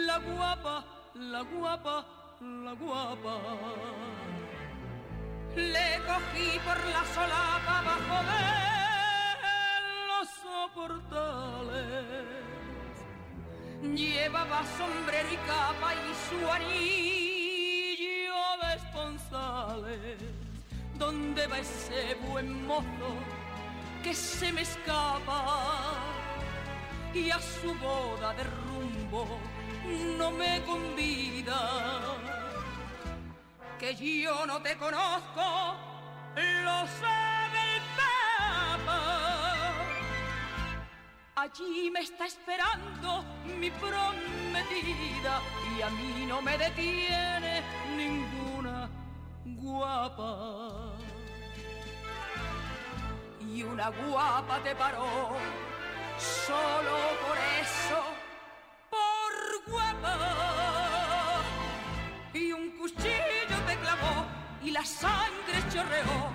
La 0.08 0.18
guapa, 0.20 0.86
la 1.16 1.42
guapa, 1.42 2.06
la 2.42 2.74
guapa. 2.74 3.36
Le 5.56 5.90
cogí 6.08 6.50
por 6.68 6.80
la 6.94 7.04
solapa 7.16 7.76
bajo 7.90 8.18
de 8.30 8.46
los 10.10 10.30
Llevaba 13.82 14.64
sombrero 14.78 15.30
y 15.32 15.38
capa 15.48 15.94
y 15.94 16.14
su 16.28 16.52
anillo 16.52 18.34
de 18.62 18.76
esponsales. 18.76 20.18
¿Dónde 20.98 21.48
va 21.48 21.60
ese 21.60 22.16
buen 22.28 22.66
mozo 22.66 23.16
que 24.04 24.14
se 24.14 24.52
me 24.52 24.62
escapa? 24.62 25.94
Y 27.14 27.32
a 27.32 27.40
su 27.40 27.74
boda 27.76 28.34
de 28.34 28.44
rumbo 28.44 29.40
no 30.18 30.32
me 30.32 30.62
convida. 30.64 32.18
Que 33.80 33.94
yo 33.96 34.46
no 34.46 34.62
te 34.62 34.78
conozco, 34.78 35.76
lo 36.36 36.88
sabe 37.00 37.35
Allí 41.38 41.92
me 41.92 42.00
está 42.00 42.26
esperando 42.28 43.26
mi 43.60 43.70
prometida 43.70 45.42
y 45.78 45.82
a 45.82 45.90
mí 45.90 46.26
no 46.26 46.42
me 46.42 46.58
detiene 46.58 47.62
ninguna 47.98 48.90
guapa. 49.44 50.94
Y 53.42 53.64
una 53.64 53.90
guapa 53.90 54.64
te 54.64 54.74
paró 54.76 55.36
solo 56.18 56.96
por 57.28 57.38
eso, 57.62 58.00
por 58.90 59.74
guapa. 59.74 61.42
Y 62.34 62.54
un 62.54 62.78
cuchillo 62.78 63.58
te 63.68 63.76
clavó 63.76 64.26
y 64.64 64.72
la 64.72 64.86
sangre 64.86 65.58
chorreó 65.70 66.32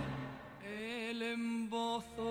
el 0.62 1.23
embozo 1.23 2.29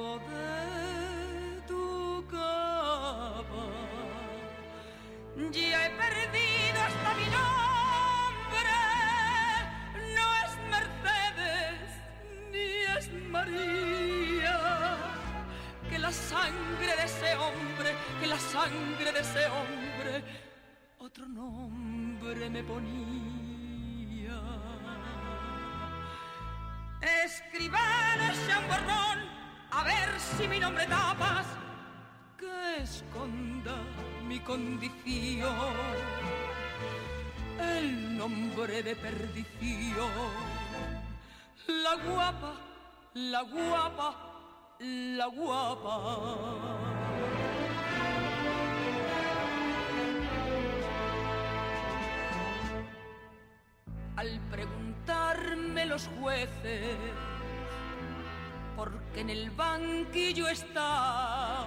sangre 16.50 16.96
de 16.96 17.04
ese 17.04 17.36
hombre, 17.36 17.96
que 18.20 18.28
la 18.28 18.40
sangre 18.40 19.12
de 19.12 19.20
ese 19.20 19.46
hombre, 19.48 20.24
otro 21.00 21.28
nombre 21.28 22.50
me 22.50 22.64
ponía. 22.64 24.40
Escriban 27.26 28.22
ese 28.32 28.54
borrón, 28.68 29.20
a 29.72 29.84
ver 29.84 30.20
si 30.20 30.48
mi 30.48 30.60
nombre 30.60 30.86
tapas 30.88 31.48
que 32.38 32.84
esconda 32.84 33.76
mi 34.28 34.40
condición, 34.40 35.56
el 37.60 38.18
nombre 38.18 38.84
de 38.84 38.96
perdición. 38.96 40.50
La 41.68 41.96
guapa, 41.96 42.54
la 43.14 43.42
guapa, 43.44 44.29
la 44.80 45.28
guapa. 45.28 46.00
Al 54.16 54.40
preguntarme 54.52 55.86
los 55.86 56.10
jueces 56.20 56.98
por 58.76 58.92
qué 59.14 59.22
en 59.22 59.30
el 59.30 59.52
banquillo 59.52 60.48
está 60.48 61.66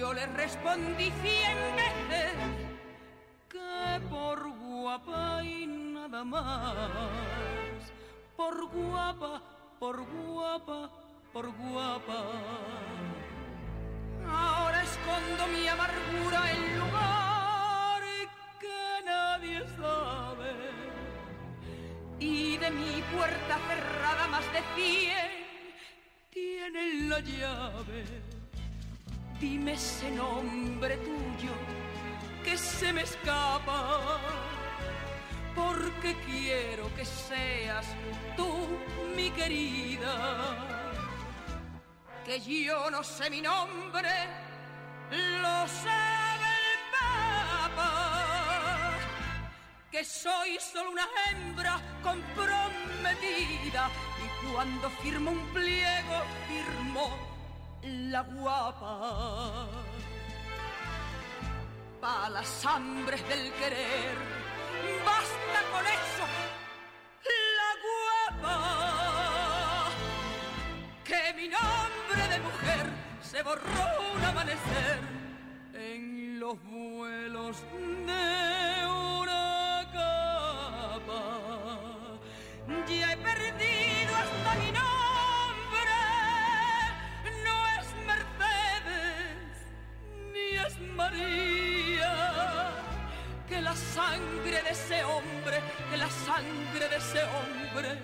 yo 0.00 0.14
le 0.14 0.26
respondí 0.26 1.10
cien 1.22 1.58
veces 1.76 2.32
que 3.50 4.00
por 4.08 4.50
guapa 4.50 5.42
y 5.44 5.66
nada 5.66 6.24
más, 6.24 7.92
por 8.36 8.66
guapa, 8.66 9.42
por 9.78 10.02
guapa, 10.04 10.90
por 11.32 11.46
guapa. 11.56 12.24
Ahora 14.28 14.82
escondo 14.82 15.46
mi 15.48 15.66
amargura 15.68 16.50
en 16.52 16.78
lugar 16.78 18.02
que 18.60 19.04
nadie 19.04 19.60
sabe. 19.76 20.52
Y 22.18 22.56
de 22.58 22.70
mi 22.70 23.02
puerta 23.14 23.58
cerrada 23.68 24.26
más 24.28 24.44
de 24.52 24.62
cien 24.74 25.30
tienen 26.30 27.08
la 27.08 27.20
llave. 27.20 28.04
Dime 29.40 29.72
ese 29.72 30.10
nombre 30.10 30.96
tuyo 30.98 31.54
que 32.44 32.56
se 32.58 32.92
me 32.92 33.02
escapa, 33.02 34.00
porque 35.54 36.14
quiero 36.26 36.94
que 36.94 37.04
seas 37.04 37.86
tú 38.36 38.68
mi 39.16 39.30
querida 39.30 40.89
que 42.30 42.38
yo 42.38 42.88
no 42.92 43.02
sé 43.02 43.28
mi 43.28 43.40
nombre, 43.40 44.08
lo 45.10 45.66
sabe 45.66 46.50
el 46.70 46.78
Papa. 46.96 47.90
Que 49.90 50.04
soy 50.04 50.56
solo 50.60 50.92
una 50.92 51.08
hembra 51.26 51.80
comprometida 52.04 53.90
y 54.24 54.28
cuando 54.46 54.90
firmo 55.02 55.32
un 55.32 55.44
pliego 55.48 56.22
firmo 56.46 57.18
la 57.82 58.22
guapa. 58.22 59.66
Pa' 62.00 62.28
las 62.30 62.64
hambres 62.64 63.28
del 63.28 63.52
querer, 63.54 64.14
basta 65.04 65.62
con 65.72 65.84
eso, 65.84 66.26
la 67.58 67.70
guapa. 68.38 69.88
Que 71.04 71.32
mi 71.34 71.48
nombre 71.48 71.89
de 72.30 72.38
mujer 72.38 72.86
se 73.20 73.42
borró 73.42 73.84
un 74.14 74.24
amanecer 74.24 75.00
en 75.74 76.38
los 76.38 76.62
vuelos 76.62 77.56
de 77.72 78.86
una 78.86 79.88
capa. 79.92 81.24
Ya 82.88 83.12
he 83.12 83.16
perdido 83.16 84.12
hasta 84.22 84.54
mi 84.62 84.70
nombre, 84.80 85.96
no 87.46 87.56
es 87.78 87.86
Mercedes 88.10 89.50
ni 90.32 90.46
es 90.66 90.74
María. 90.94 92.14
Que 93.48 93.60
la 93.60 93.74
sangre 93.74 94.62
de 94.62 94.70
ese 94.70 95.02
hombre, 95.02 95.60
que 95.90 95.96
la 95.96 96.10
sangre 96.10 96.88
de 96.92 96.96
ese 96.96 97.22
hombre, 97.24 97.98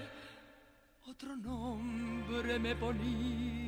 otro 1.06 1.36
nombre 1.36 2.58
me 2.58 2.74
ponía. 2.74 3.65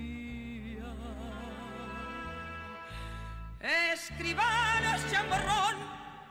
Escribano 3.60 4.96
chamorrón, 5.10 5.76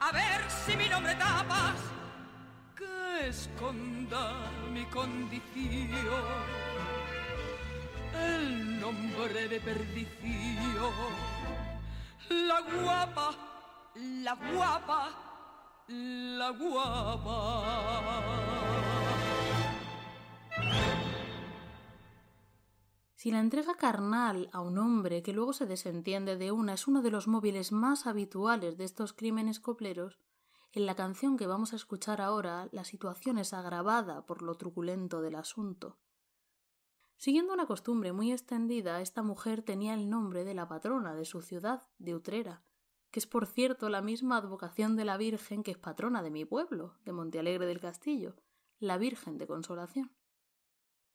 a 0.00 0.12
ver 0.12 0.50
si 0.50 0.74
mi 0.78 0.88
nombre 0.88 1.14
tapas, 1.14 1.76
que 2.74 3.28
esconda 3.28 4.50
mi 4.72 4.86
condición. 4.86 5.44
El 8.14 8.80
nombre 8.80 9.46
de 9.46 9.60
perdición, 9.60 10.94
la 12.30 12.60
guapa, 12.62 13.34
la 13.94 14.34
guapa, 14.34 15.10
la 15.86 16.50
guapa. 16.50 18.08
Si 23.28 23.32
la 23.32 23.40
entrega 23.40 23.74
carnal 23.74 24.48
a 24.54 24.62
un 24.62 24.78
hombre 24.78 25.22
que 25.22 25.34
luego 25.34 25.52
se 25.52 25.66
desentiende 25.66 26.38
de 26.38 26.50
una 26.50 26.72
es 26.72 26.88
uno 26.88 27.02
de 27.02 27.10
los 27.10 27.28
móviles 27.28 27.72
más 27.72 28.06
habituales 28.06 28.78
de 28.78 28.84
estos 28.84 29.12
crímenes 29.12 29.60
copleros, 29.60 30.18
en 30.72 30.86
la 30.86 30.96
canción 30.96 31.36
que 31.36 31.46
vamos 31.46 31.74
a 31.74 31.76
escuchar 31.76 32.22
ahora 32.22 32.70
la 32.72 32.84
situación 32.84 33.36
es 33.36 33.52
agravada 33.52 34.24
por 34.24 34.40
lo 34.40 34.54
truculento 34.54 35.20
del 35.20 35.34
asunto. 35.34 35.98
Siguiendo 37.18 37.52
una 37.52 37.66
costumbre 37.66 38.14
muy 38.14 38.32
extendida, 38.32 39.02
esta 39.02 39.22
mujer 39.22 39.60
tenía 39.60 39.92
el 39.92 40.08
nombre 40.08 40.44
de 40.44 40.54
la 40.54 40.66
patrona 40.66 41.14
de 41.14 41.26
su 41.26 41.42
ciudad, 41.42 41.86
de 41.98 42.14
Utrera, 42.14 42.62
que 43.10 43.20
es 43.20 43.26
por 43.26 43.44
cierto 43.44 43.90
la 43.90 44.00
misma 44.00 44.38
advocación 44.38 44.96
de 44.96 45.04
la 45.04 45.18
Virgen 45.18 45.62
que 45.62 45.72
es 45.72 45.78
patrona 45.78 46.22
de 46.22 46.30
mi 46.30 46.46
pueblo, 46.46 46.94
de 47.04 47.12
Montealegre 47.12 47.66
del 47.66 47.78
Castillo, 47.78 48.36
la 48.78 48.96
Virgen 48.96 49.36
de 49.36 49.46
Consolación. 49.46 50.17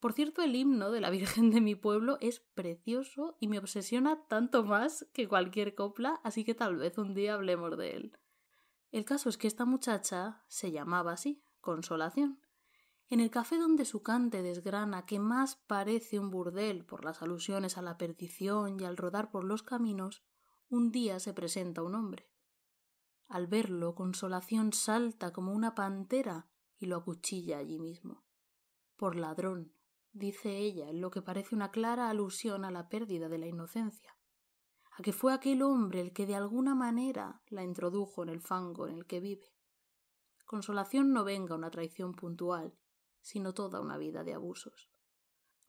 Por 0.04 0.12
cierto, 0.12 0.42
el 0.42 0.54
himno 0.54 0.90
de 0.90 1.00
la 1.00 1.08
Virgen 1.08 1.50
de 1.50 1.62
mi 1.62 1.74
pueblo 1.74 2.18
es 2.20 2.40
precioso 2.40 3.38
y 3.40 3.48
me 3.48 3.58
obsesiona 3.58 4.26
tanto 4.26 4.62
más 4.62 5.08
que 5.14 5.26
cualquier 5.26 5.74
copla, 5.74 6.20
así 6.22 6.44
que 6.44 6.54
tal 6.54 6.76
vez 6.76 6.98
un 6.98 7.14
día 7.14 7.32
hablemos 7.32 7.74
de 7.78 7.92
él. 7.92 8.18
El 8.92 9.06
caso 9.06 9.30
es 9.30 9.38
que 9.38 9.46
esta 9.46 9.64
muchacha 9.64 10.44
se 10.46 10.70
llamaba 10.70 11.12
así, 11.12 11.42
Consolación. 11.62 12.38
En 13.08 13.18
el 13.18 13.30
café 13.30 13.56
donde 13.56 13.86
su 13.86 14.02
cante 14.02 14.42
desgrana 14.42 15.06
que 15.06 15.18
más 15.18 15.56
parece 15.56 16.18
un 16.18 16.28
burdel 16.28 16.84
por 16.84 17.02
las 17.02 17.22
alusiones 17.22 17.78
a 17.78 17.80
la 17.80 17.96
perdición 17.96 18.78
y 18.78 18.84
al 18.84 18.98
rodar 18.98 19.30
por 19.30 19.44
los 19.44 19.62
caminos, 19.62 20.22
un 20.68 20.92
día 20.92 21.18
se 21.18 21.32
presenta 21.32 21.82
un 21.82 21.94
hombre. 21.94 22.30
Al 23.26 23.46
verlo, 23.46 23.94
Consolación 23.94 24.74
salta 24.74 25.32
como 25.32 25.54
una 25.54 25.74
pantera 25.74 26.50
y 26.78 26.84
lo 26.84 26.96
acuchilla 26.96 27.56
allí 27.56 27.78
mismo. 27.78 28.22
Por 28.96 29.16
ladrón, 29.16 29.72
dice 30.14 30.56
ella 30.56 30.88
en 30.88 31.00
lo 31.00 31.10
que 31.10 31.22
parece 31.22 31.54
una 31.54 31.70
clara 31.70 32.08
alusión 32.08 32.64
a 32.64 32.70
la 32.70 32.88
pérdida 32.88 33.28
de 33.28 33.38
la 33.38 33.46
inocencia, 33.46 34.16
a 34.96 35.02
que 35.02 35.12
fue 35.12 35.34
aquel 35.34 35.60
hombre 35.62 36.00
el 36.00 36.12
que 36.12 36.24
de 36.24 36.36
alguna 36.36 36.74
manera 36.74 37.42
la 37.48 37.64
introdujo 37.64 38.22
en 38.22 38.28
el 38.28 38.40
fango 38.40 38.86
en 38.86 38.94
el 38.94 39.06
que 39.06 39.20
vive. 39.20 39.52
Consolación 40.46 41.12
no 41.12 41.24
venga 41.24 41.56
una 41.56 41.70
traición 41.70 42.12
puntual, 42.12 42.74
sino 43.20 43.54
toda 43.54 43.80
una 43.80 43.98
vida 43.98 44.22
de 44.22 44.34
abusos. 44.34 44.88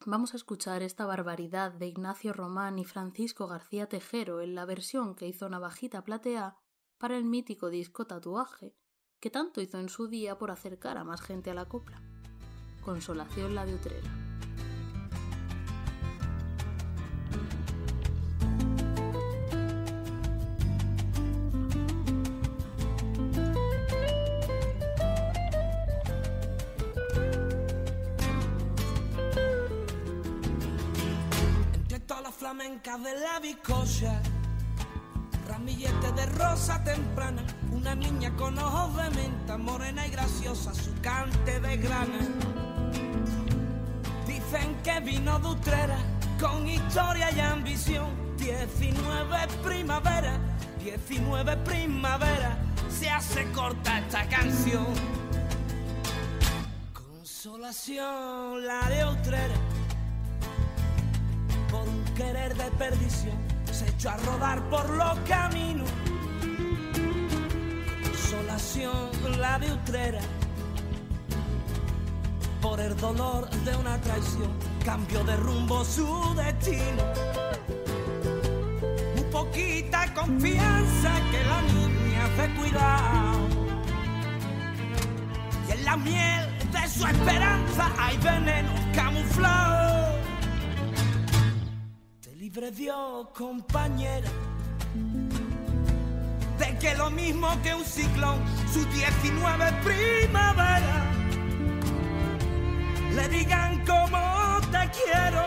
Vamos 0.05 0.33
a 0.33 0.37
escuchar 0.37 0.83
esta 0.83 1.05
barbaridad 1.05 1.71
de 1.71 1.87
Ignacio 1.87 2.33
Román 2.33 2.77
y 2.77 2.85
Francisco 2.85 3.47
García 3.47 3.87
Tejero 3.87 4.41
en 4.41 4.53
la 4.53 4.65
versión 4.65 5.15
que 5.15 5.27
hizo 5.27 5.49
Navajita 5.49 6.03
Platea 6.03 6.57
para 6.99 7.17
el 7.17 7.23
mítico 7.23 7.69
disco 7.69 8.05
Tatuaje, 8.05 8.75
que 9.19 9.31
tanto 9.31 9.61
hizo 9.61 9.79
en 9.79 9.89
su 9.89 10.07
día 10.07 10.37
por 10.37 10.51
acercar 10.51 10.97
a 10.97 11.03
más 11.03 11.21
gente 11.21 11.49
a 11.49 11.55
la 11.55 11.65
copla. 11.65 12.01
Consolación 12.83 13.55
la 13.55 13.65
de 13.65 13.73
Utrera. 13.73 14.24
De 33.03 33.19
la 33.19 33.39
bizcocha, 33.39 34.21
ramillete 35.49 36.11
de 36.13 36.25
rosa 36.27 36.81
temprana, 36.83 37.43
una 37.71 37.93
niña 37.93 38.33
con 38.37 38.57
ojos 38.57 38.95
de 38.95 39.09
menta, 39.09 39.57
morena 39.57 40.07
y 40.07 40.11
graciosa, 40.11 40.73
su 40.73 40.93
cante 41.01 41.59
de 41.59 41.77
grana. 41.77 42.19
Dicen 44.25 44.77
que 44.81 44.99
vino 45.01 45.37
de 45.39 45.47
Utrera, 45.47 45.97
con 46.39 46.69
historia 46.69 47.31
y 47.31 47.39
ambición, 47.41 48.07
19 48.37 49.47
primavera, 49.61 50.39
19 50.81 51.57
primavera, 51.57 52.57
se 52.89 53.09
hace 53.09 53.51
corta 53.51 53.99
esta 53.99 54.25
canción. 54.29 54.87
Consolación, 56.93 58.65
la 58.65 58.89
de 58.89 59.05
Utrera 59.05 59.74
querer 62.15 62.55
de 62.55 62.71
perdición 62.71 63.35
se 63.71 63.87
echó 63.89 64.09
a 64.09 64.17
rodar 64.17 64.61
por 64.69 64.89
los 64.89 65.19
caminos. 65.27 65.89
Consolación 68.03 69.09
la 69.37 69.59
de 69.59 69.71
Utrera 69.73 70.21
por 72.61 72.79
el 72.79 72.95
dolor 72.97 73.49
de 73.49 73.75
una 73.75 73.99
traición 73.99 74.51
cambió 74.83 75.23
de 75.23 75.35
rumbo 75.35 75.83
su 75.83 76.07
destino. 76.35 77.03
Muy 79.15 79.23
poquita 79.31 80.13
confianza 80.13 81.11
que 81.31 81.43
la 81.43 81.61
niña 81.61 82.25
hace 82.25 82.53
cuidado. 82.55 83.49
Y 85.67 85.71
en 85.73 85.85
la 85.85 85.97
miel 85.97 86.45
de 86.71 86.87
su 86.87 87.05
esperanza 87.05 87.91
hay 87.99 88.17
veneno 88.17 88.71
camuflado 88.93 90.24
libre 92.55 92.71
Dios, 92.71 93.27
compañera, 93.33 94.29
de 96.57 96.77
que 96.79 96.95
lo 96.95 97.09
mismo 97.09 97.49
que 97.61 97.73
un 97.73 97.83
ciclón, 97.83 98.41
sus 98.71 98.89
19 98.93 99.73
primavera, 99.83 101.11
le 103.13 103.27
digan 103.27 103.83
como 103.85 104.61
te 104.71 104.89
quiero, 104.97 105.43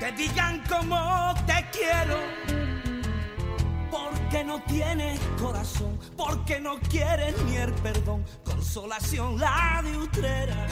te 0.00 0.12
digan 0.12 0.64
como 0.68 1.32
te 1.46 1.64
quiero, 1.70 2.18
porque 3.90 4.42
no 4.42 4.60
tienes 4.62 5.20
corazón, 5.40 5.96
porque 6.16 6.58
no 6.58 6.80
quieres 6.80 7.40
ni 7.44 7.56
el 7.56 7.72
perdón. 7.74 8.24
Consolación 8.42 9.38
la 9.38 9.80
de 9.84 9.96
Utrera. 9.96 10.66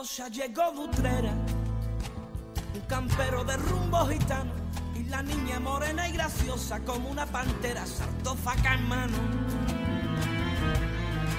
Viscosa 0.00 0.28
llegó 0.28 0.72
Dutrera, 0.72 1.32
un 2.74 2.80
campero 2.88 3.44
de 3.44 3.56
rumbo 3.56 4.06
gitano, 4.06 4.52
y 4.94 5.04
la 5.04 5.22
niña 5.22 5.60
morena 5.60 6.08
y 6.08 6.12
graciosa 6.12 6.80
como 6.80 7.10
una 7.10 7.26
pantera, 7.26 7.84
sartófaga 7.86 8.74
en 8.74 8.88
mano. 8.88 9.16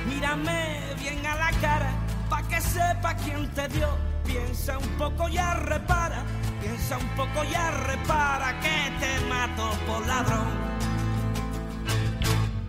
Mírame 0.07 0.79
bien 0.99 1.25
a 1.25 1.35
la 1.35 1.51
cara, 1.59 1.91
pa' 2.29 2.43
que 2.43 2.61
sepa 2.61 3.15
quién 3.15 3.49
te 3.51 3.67
dio. 3.69 3.89
Piensa 4.25 4.77
un 4.77 4.89
poco 4.97 5.27
ya 5.27 5.55
repara, 5.55 6.23
piensa 6.61 6.97
un 6.97 7.09
poco 7.15 7.43
ya 7.51 7.71
repara 7.71 8.59
que 8.59 8.91
te 8.99 9.25
mato 9.25 9.71
por 9.87 10.05
ladrón. 10.05 10.47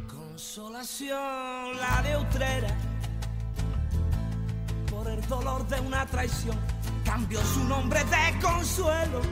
Consolación 0.08 1.78
la 1.78 2.02
de 2.02 2.16
Utrera 2.16 2.91
dolor 5.36 5.66
de 5.66 5.80
una 5.80 6.04
traición, 6.04 6.58
cambió 7.06 7.40
su 7.42 7.64
nombre 7.64 8.00
de 8.04 8.38
consuelo. 8.40 9.22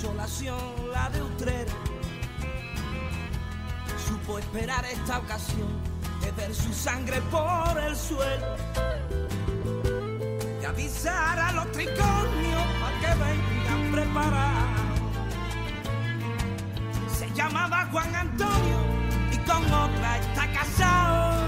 Solación 0.00 0.58
la 0.90 1.10
de 1.10 1.22
Utrera, 1.22 1.72
supo 4.08 4.38
esperar 4.38 4.82
esta 4.86 5.18
ocasión 5.18 5.68
de 6.22 6.30
ver 6.32 6.54
su 6.54 6.72
sangre 6.72 7.20
por 7.30 7.78
el 7.86 7.94
suelo. 7.94 8.56
De 10.60 10.66
avisar 10.66 11.38
a 11.38 11.52
los 11.52 11.70
triconios 11.72 12.66
para 12.80 13.00
que 13.02 13.12
vengan 13.24 13.92
preparados. 13.92 15.00
Se 17.18 17.30
llamaba 17.34 17.88
Juan 17.92 18.14
Antonio 18.14 18.78
y 19.32 19.36
con 19.48 19.62
otra 19.66 20.18
está 20.18 20.50
casado 20.50 21.39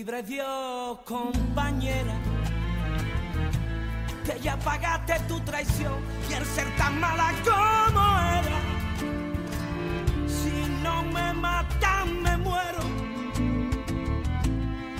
libre 0.00 0.22
Dios, 0.22 0.98
compañera, 1.04 2.14
que 4.24 4.40
ya 4.40 4.58
pagaste 4.58 5.20
tu 5.28 5.38
traición 5.40 5.98
y 6.26 6.32
el 6.32 6.46
ser 6.46 6.74
tan 6.78 6.98
mala 6.98 7.34
como 7.44 8.00
era. 8.40 8.60
Si 10.26 10.56
no 10.82 11.02
me 11.02 11.34
matan, 11.34 12.22
me 12.22 12.34
muero. 12.38 12.82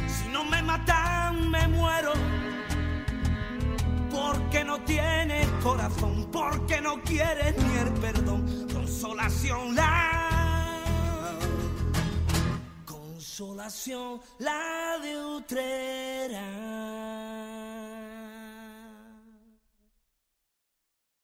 Si 0.07 0.29
no 0.29 0.45
me 0.45 0.61
matan, 0.63 1.51
me 1.51 1.67
muero. 1.69 2.13
Porque 4.11 4.65
no 4.65 4.81
tienes 4.81 5.47
corazón, 5.63 6.29
porque 6.31 6.83
no 6.83 7.01
quieres 7.01 7.57
ni 7.57 7.79
el 7.79 7.91
perdón. 8.05 8.69
Consolación 8.71 9.75
la 9.75 10.20
la 13.41 14.99
de. 15.03 16.37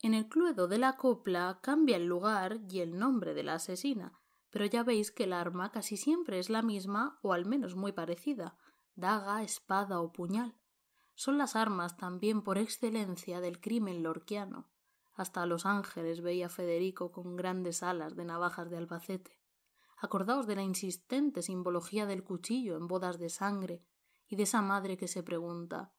En 0.03 0.15
el 0.15 0.29
cluedo 0.29 0.67
de 0.67 0.79
la 0.79 0.97
copla 0.97 1.59
cambia 1.63 1.97
el 1.97 2.07
lugar 2.07 2.61
y 2.71 2.81
el 2.81 2.99
nombre 2.99 3.35
de 3.35 3.43
la 3.43 3.55
asesina, 3.55 4.19
pero 4.51 4.65
ya 4.65 4.83
veis 4.83 5.11
que 5.11 5.25
el 5.25 5.33
arma 5.35 5.71
casi 5.71 5.97
siempre 5.97 6.39
es 6.39 6.49
la 6.49 6.63
misma 6.63 7.19
o 7.23 7.33
al 7.35 7.45
menos 7.45 7.75
muy 7.75 7.93
parecida 7.93 8.57
daga, 8.95 9.43
espada 9.43 10.01
o 10.01 10.11
puñal. 10.11 10.55
Son 11.15 11.37
las 11.37 11.55
armas 11.55 11.97
también 11.97 12.43
por 12.43 12.57
excelencia 12.57 13.41
del 13.41 13.61
crimen 13.61 14.03
lorquiano. 14.03 14.71
Hasta 15.15 15.47
los 15.47 15.67
ángeles 15.67 16.23
veía 16.23 16.49
Federico 16.49 17.13
con 17.13 17.37
grandes 17.37 17.83
alas 17.83 18.17
de 18.17 18.25
navajas 18.25 18.71
de 18.71 18.79
Albacete. 18.79 19.39
Acordaos 19.97 20.47
de 20.47 20.57
la 20.57 20.63
insistente 20.63 21.43
simbología 21.43 22.07
del 22.07 22.23
cuchillo 22.23 22.77
en 22.77 22.87
bodas 22.87 23.19
de 23.19 23.31
sangre 23.31 23.83
y 24.29 24.37
de 24.37 24.43
esa 24.43 24.61
madre 24.61 24.97
que 24.97 25.09
se 25.09 25.23
pregunta 25.23 25.93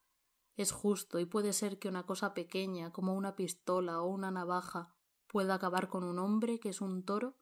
¿Es 0.58 0.72
justo 0.72 1.20
y 1.20 1.26
puede 1.26 1.54
ser 1.54 1.78
que 1.78 1.88
una 1.88 2.08
cosa 2.08 2.34
pequeña 2.34 2.92
como 2.92 3.14
una 3.14 3.36
pistola 3.36 4.02
o 4.02 4.08
una 4.08 4.32
navaja 4.32 4.96
pueda 5.28 5.54
acabar 5.54 5.88
con 5.88 6.04
un 6.04 6.18
hombre 6.18 6.60
que 6.60 6.70
es 6.70 6.82
un 6.82 7.04
toro? 7.04 7.38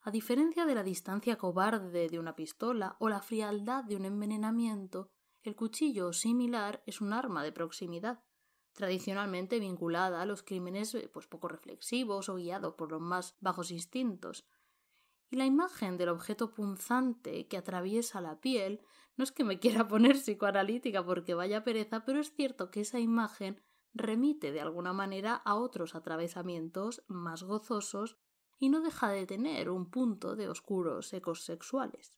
A 0.00 0.10
diferencia 0.10 0.64
de 0.64 0.74
la 0.74 0.82
distancia 0.82 1.36
cobarde 1.36 2.08
de 2.08 2.18
una 2.18 2.34
pistola 2.34 2.96
o 2.98 3.10
la 3.10 3.20
frialdad 3.20 3.84
de 3.84 3.96
un 3.96 4.06
envenenamiento, 4.06 5.10
el 5.42 5.54
cuchillo 5.54 6.14
similar 6.14 6.82
es 6.86 7.02
un 7.02 7.12
arma 7.12 7.42
de 7.42 7.52
proximidad, 7.52 8.22
tradicionalmente 8.72 9.60
vinculada 9.60 10.22
a 10.22 10.26
los 10.26 10.42
crímenes 10.42 10.96
pues 11.12 11.26
poco 11.26 11.48
reflexivos 11.48 12.30
o 12.30 12.36
guiado 12.36 12.74
por 12.74 12.90
los 12.90 13.02
más 13.02 13.36
bajos 13.40 13.70
instintos, 13.70 14.46
y 15.30 15.36
la 15.36 15.46
imagen 15.46 15.96
del 15.96 16.08
objeto 16.08 16.54
punzante 16.54 17.46
que 17.48 17.56
atraviesa 17.56 18.20
la 18.20 18.40
piel 18.40 18.80
no 19.16 19.24
es 19.24 19.32
que 19.32 19.44
me 19.44 19.58
quiera 19.60 19.86
poner 19.88 20.16
psicoanalítica 20.16 21.04
porque 21.04 21.34
vaya 21.34 21.64
pereza, 21.64 22.04
pero 22.04 22.20
es 22.20 22.32
cierto 22.32 22.70
que 22.70 22.80
esa 22.80 23.00
imagen 23.00 23.60
remite 23.94 24.52
de 24.52 24.60
alguna 24.60 24.92
manera 24.92 25.34
a 25.34 25.54
otros 25.54 25.94
atravesamientos 25.94 27.04
más 27.08 27.42
gozosos 27.42 28.16
y 28.58 28.68
no 28.68 28.80
deja 28.80 29.10
de 29.10 29.26
tener 29.26 29.70
un 29.70 29.90
punto 29.90 30.36
de 30.36 30.48
oscuros 30.48 31.12
ecos 31.12 31.44
sexuales. 31.44 32.14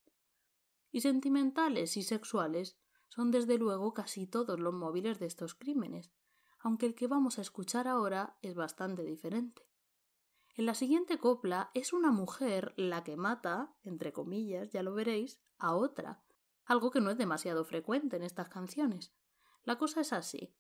Y 0.90 1.02
sentimentales 1.02 1.96
y 1.96 2.02
sexuales 2.02 2.78
son 3.08 3.30
desde 3.30 3.58
luego 3.58 3.92
casi 3.94 4.26
todos 4.26 4.58
los 4.58 4.74
móviles 4.74 5.18
de 5.18 5.26
estos 5.26 5.54
crímenes, 5.54 6.12
aunque 6.58 6.86
el 6.86 6.94
que 6.94 7.08
vamos 7.08 7.38
a 7.38 7.42
escuchar 7.42 7.88
ahora 7.88 8.36
es 8.42 8.54
bastante 8.54 9.04
diferente. 9.04 9.69
En 10.56 10.66
la 10.66 10.74
siguiente 10.74 11.18
copla 11.18 11.70
es 11.74 11.92
una 11.92 12.10
mujer 12.10 12.74
la 12.76 13.04
que 13.04 13.16
mata, 13.16 13.74
entre 13.82 14.12
comillas, 14.12 14.70
ya 14.70 14.82
lo 14.82 14.94
veréis, 14.94 15.40
a 15.58 15.74
otra, 15.74 16.22
algo 16.64 16.90
que 16.90 17.00
no 17.00 17.10
es 17.10 17.18
demasiado 17.18 17.64
frecuente 17.64 18.16
en 18.16 18.22
estas 18.22 18.48
canciones. 18.48 19.12
La 19.64 19.78
cosa 19.78 20.00
es 20.00 20.12
así. 20.12 20.54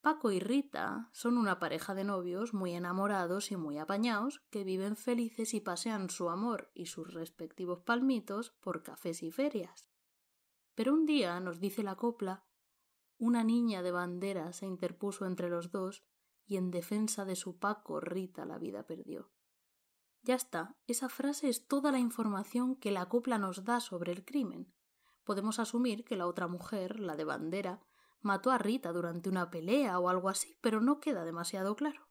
Paco 0.00 0.30
y 0.30 0.40
Rita 0.40 1.10
son 1.12 1.36
una 1.36 1.58
pareja 1.58 1.94
de 1.94 2.04
novios 2.04 2.54
muy 2.54 2.72
enamorados 2.72 3.52
y 3.52 3.56
muy 3.56 3.78
apañados 3.78 4.40
que 4.50 4.64
viven 4.64 4.96
felices 4.96 5.52
y 5.52 5.60
pasean 5.60 6.08
su 6.08 6.30
amor 6.30 6.70
y 6.74 6.86
sus 6.86 7.12
respectivos 7.12 7.80
palmitos 7.80 8.52
por 8.60 8.82
cafés 8.82 9.22
y 9.22 9.30
ferias. 9.30 9.90
Pero 10.74 10.94
un 10.94 11.04
día, 11.04 11.38
nos 11.40 11.60
dice 11.60 11.82
la 11.82 11.96
copla, 11.96 12.46
una 13.18 13.44
niña 13.44 13.82
de 13.82 13.90
bandera 13.90 14.54
se 14.54 14.64
interpuso 14.64 15.26
entre 15.26 15.50
los 15.50 15.70
dos 15.70 16.02
y 16.46 16.56
en 16.56 16.70
defensa 16.70 17.24
de 17.24 17.36
su 17.36 17.58
Paco 17.58 18.00
Rita 18.00 18.44
la 18.44 18.58
vida 18.58 18.86
perdió. 18.86 19.30
Ya 20.22 20.34
está, 20.34 20.76
esa 20.86 21.08
frase 21.08 21.48
es 21.48 21.66
toda 21.66 21.92
la 21.92 21.98
información 21.98 22.76
que 22.76 22.90
la 22.90 23.08
copla 23.08 23.38
nos 23.38 23.64
da 23.64 23.80
sobre 23.80 24.12
el 24.12 24.24
crimen. 24.24 24.72
Podemos 25.24 25.58
asumir 25.58 26.04
que 26.04 26.16
la 26.16 26.26
otra 26.26 26.46
mujer, 26.46 27.00
la 27.00 27.16
de 27.16 27.24
bandera, 27.24 27.80
mató 28.20 28.50
a 28.50 28.58
Rita 28.58 28.92
durante 28.92 29.28
una 29.28 29.50
pelea 29.50 29.98
o 29.98 30.08
algo 30.08 30.28
así, 30.28 30.58
pero 30.60 30.80
no 30.80 31.00
queda 31.00 31.24
demasiado 31.24 31.74
claro. 31.76 32.08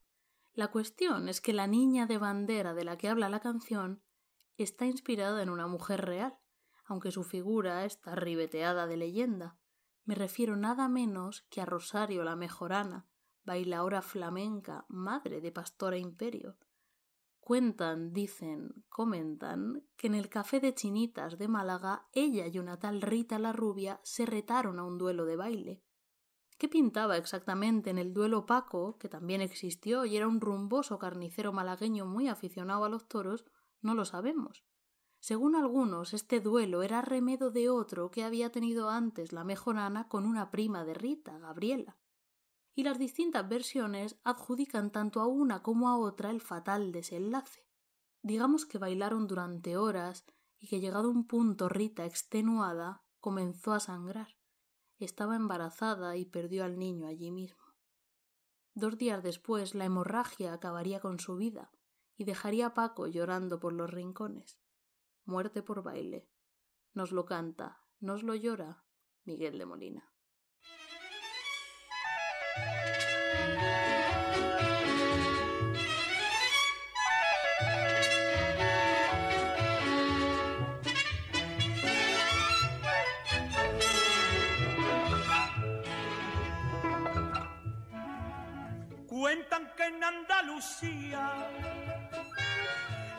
La 0.54 0.72
cuestión 0.72 1.30
es 1.30 1.42
que 1.42 1.54
la 1.54 1.68
niña 1.68 2.08
de 2.08 2.18
bandera 2.18 2.74
de 2.74 2.84
la 2.84 2.98
que 2.98 3.10
habla 3.10 3.30
la 3.30 3.40
canción 3.40 4.02
está 4.58 4.86
inspirada 4.86 5.42
en 5.44 5.50
una 5.50 5.68
mujer 5.68 6.06
real, 6.06 6.38
aunque 6.86 7.12
su 7.12 7.24
figura 7.24 7.86
está 7.86 8.16
ribeteada 8.16 8.88
de 8.88 8.98
leyenda. 8.98 9.58
Me 10.04 10.16
refiero 10.16 10.56
nada 10.56 10.90
menos 10.90 11.44
que 11.50 11.62
a 11.62 11.66
Rosario 11.66 12.24
la 12.24 12.36
Mejorana, 12.36 13.08
bailaora 13.50 14.04
flamenca, 14.04 14.86
madre 14.90 15.42
de 15.42 15.52
Pastora 15.52 15.98
Imperio. 15.98 16.56
Cuentan, 17.40 18.14
dicen, 18.14 18.86
comentan 18.90 19.88
que 19.98 20.06
en 20.06 20.14
el 20.14 20.30
café 20.30 20.60
de 20.60 20.76
Chinitas 20.76 21.40
de 21.40 21.48
Málaga 21.48 22.08
ella 22.12 22.46
y 22.46 22.60
una 22.60 22.78
tal 22.78 23.02
Rita 23.02 23.40
la 23.40 23.52
rubia 23.52 24.00
se 24.04 24.28
retaron 24.28 24.78
a 24.78 24.84
un 24.84 25.00
duelo 25.00 25.26
de 25.26 25.36
baile. 25.36 25.84
¿Qué 26.60 26.70
pintaba 26.70 27.18
exactamente 27.18 27.90
en 27.90 27.98
el 27.98 28.14
duelo 28.14 28.46
Paco, 28.46 29.00
que 29.00 29.10
también 29.10 29.42
existió 29.42 30.06
y 30.06 30.16
era 30.16 30.28
un 30.28 30.42
rumboso 30.42 31.00
carnicero 31.00 31.52
malagueño 31.52 32.06
muy 32.06 32.28
aficionado 32.28 32.86
a 32.86 32.90
los 32.90 33.08
toros? 33.08 33.46
No 33.82 33.96
lo 33.96 34.06
sabemos. 34.06 34.64
Según 35.20 35.56
algunos, 35.56 36.14
este 36.14 36.40
duelo 36.40 36.84
era 36.84 37.02
remedo 37.02 37.50
de 37.50 37.68
otro 37.68 38.12
que 38.12 38.24
había 38.24 38.52
tenido 38.52 38.92
antes 38.92 39.34
la 39.34 39.44
mejorana 39.44 40.08
con 40.08 40.28
una 40.28 40.52
prima 40.52 40.86
de 40.86 40.94
Rita, 40.94 41.40
Gabriela 41.40 41.99
y 42.76 42.84
las 42.84 42.98
distintas 42.98 43.48
versiones 43.48 44.20
adjudican 44.24 44.92
tanto 44.92 45.22
a 45.22 45.28
una 45.28 45.64
como 45.64 45.90
a 45.90 45.98
otra 45.98 46.30
el 46.32 46.42
fatal 46.42 46.92
desenlace. 46.92 47.66
Digamos 48.22 48.66
que 48.66 48.78
bailaron 48.78 49.28
durante 49.28 49.78
horas 49.78 50.26
y 50.60 50.68
que 50.68 50.80
llegado 50.80 51.10
un 51.10 51.26
punto 51.26 51.70
Rita 51.70 52.06
extenuada 52.06 53.04
comenzó 53.20 53.74
a 53.74 53.80
sangrar. 53.80 54.38
estaba 54.98 55.38
embarazada 55.38 56.18
y 56.18 56.26
perdió 56.26 56.66
al 56.66 56.78
niño 56.78 57.08
allí 57.08 57.32
mismo. 57.32 57.64
Dos 58.74 58.98
días 58.98 59.24
después 59.24 59.74
la 59.74 59.86
hemorragia 59.86 60.52
acabaría 60.52 61.00
con 61.00 61.20
su 61.20 61.38
vida 61.38 61.72
y 62.18 62.26
dejaría 62.26 62.68
a 62.68 62.74
Paco 62.74 63.08
llorando 63.08 63.60
por 63.60 63.72
los 63.72 63.90
rincones. 63.90 64.60
Muerte 65.24 65.64
por 65.64 65.84
baile. 65.84 66.30
Nos 66.94 67.14
lo 67.14 67.26
canta, 67.26 67.82
nos 68.00 68.24
lo 68.24 68.36
llora 68.36 68.84
Miguel 69.24 69.58
de 69.58 69.66
Molina. 69.66 70.09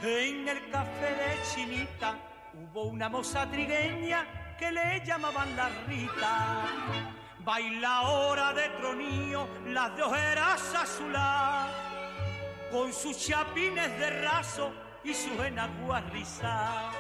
En 0.02 0.48
el 0.48 0.70
café 0.70 1.14
de 1.14 1.42
Chinita, 1.42 2.18
hubo 2.52 2.84
una 2.84 3.08
moza 3.08 3.50
trigueña 3.50 4.26
que 4.58 4.70
le 4.70 5.02
llamaban 5.06 5.56
la 5.56 5.70
Rita. 5.88 6.66
Baila 7.38 8.02
hora 8.02 8.52
de 8.52 8.68
tronío, 8.80 9.48
las 9.66 9.96
de 9.96 10.02
ojeras 10.02 10.74
azuladas, 10.74 11.70
con 12.70 12.92
sus 12.92 13.16
chapines 13.16 13.98
de 13.98 14.10
raso 14.20 14.70
y 15.02 15.14
sus 15.14 15.40
enaguas 15.40 16.04
rizadas 16.12 16.94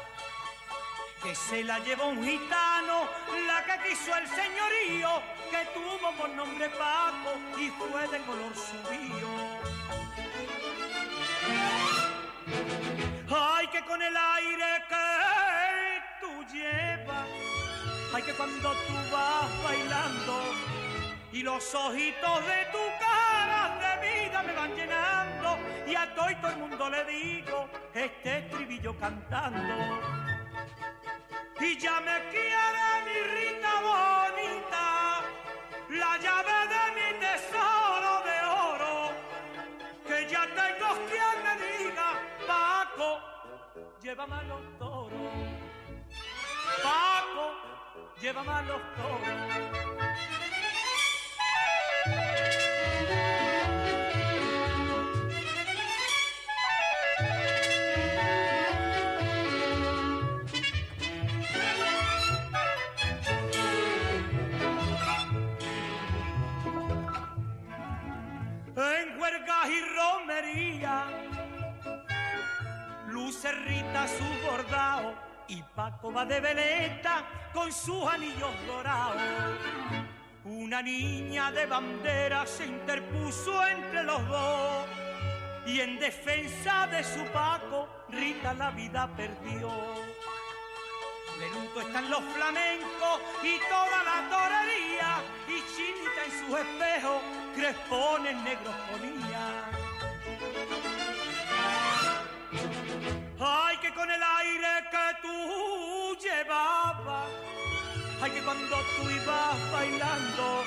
que 1.22 1.34
se 1.34 1.62
la 1.64 1.78
llevó 1.80 2.06
un 2.08 2.24
gitano, 2.24 3.04
la 3.46 3.62
que 3.64 3.90
quiso 3.90 4.16
el 4.16 4.26
señorío, 4.26 5.22
que 5.50 5.66
tuvo 5.74 6.12
por 6.16 6.30
nombre 6.30 6.70
Paco 6.70 7.36
y 7.58 7.68
fue 7.68 8.08
de 8.08 8.24
color 8.24 8.54
subido. 8.54 9.90
Con 13.86 14.02
el 14.02 14.16
aire 14.16 14.84
que 14.88 16.02
tú 16.20 16.44
llevas, 16.52 17.26
ay, 18.14 18.22
que 18.22 18.32
cuando 18.34 18.72
tú 18.72 18.94
vas 19.10 19.64
bailando 19.64 20.42
y 21.32 21.42
los 21.42 21.74
ojitos 21.74 22.46
de 22.46 22.64
tu 22.72 22.78
cara 22.98 23.78
de 23.80 24.24
vida 24.24 24.42
me 24.42 24.52
van 24.52 24.74
llenando 24.74 25.58
y 25.86 25.94
a 25.94 26.14
todo 26.14 26.30
y 26.30 26.34
todo 26.36 26.50
el 26.50 26.58
mundo 26.58 26.90
le 26.90 27.04
digo 27.04 27.68
este 27.94 28.38
estribillo 28.38 28.98
cantando. 28.98 29.74
Y 31.60 31.78
ya 31.78 32.00
me 32.00 32.28
quiere 32.30 32.84
mi 33.06 33.20
Rita 33.34 33.80
bonita, 33.80 35.22
la 35.90 36.18
llave 36.18 36.68
de 36.74 36.89
llévame 44.10 44.34
a 44.34 44.42
los 44.42 44.60
toros, 44.76 45.12
Paco, 46.82 47.46
llévame 48.20 48.50
a 48.50 48.62
los 48.62 48.80
toros. 48.96 50.09
De 76.10 76.40
veleta 76.40 77.24
con 77.54 77.72
sus 77.72 78.04
anillos 78.04 78.50
dorados. 78.66 79.22
Una 80.44 80.82
niña 80.82 81.52
de 81.52 81.66
bandera 81.66 82.44
se 82.46 82.66
interpuso 82.66 83.66
entre 83.66 84.02
los 84.02 84.26
dos 84.28 84.86
y 85.66 85.80
en 85.80 86.00
defensa 86.00 86.88
de 86.88 87.04
su 87.04 87.22
Paco 87.32 87.88
Rita 88.08 88.52
la 88.54 88.70
vida 88.72 89.08
perdió. 89.16 89.70
De 91.38 91.48
luto 91.54 91.80
están 91.80 92.10
los 92.10 92.22
flamencos 92.34 93.20
y 93.44 93.58
toda 93.68 94.04
la 94.04 94.28
torería 94.28 95.22
y 95.46 95.62
Chinita 95.72 96.24
en 96.26 96.32
sus 96.40 96.58
espejos 96.58 97.22
crespones 97.54 98.36
negros 98.42 98.74
ponía. 98.90 99.70
Ay, 103.42 103.76
que 103.78 103.94
con 103.94 104.10
el 104.10 104.22
aire 104.22 104.68
que 104.90 105.22
tú 105.22 105.69
ay, 108.22 108.30
que 108.30 108.42
cuando 108.42 108.76
tú 108.96 109.10
ibas 109.10 109.72
bailando 109.72 110.64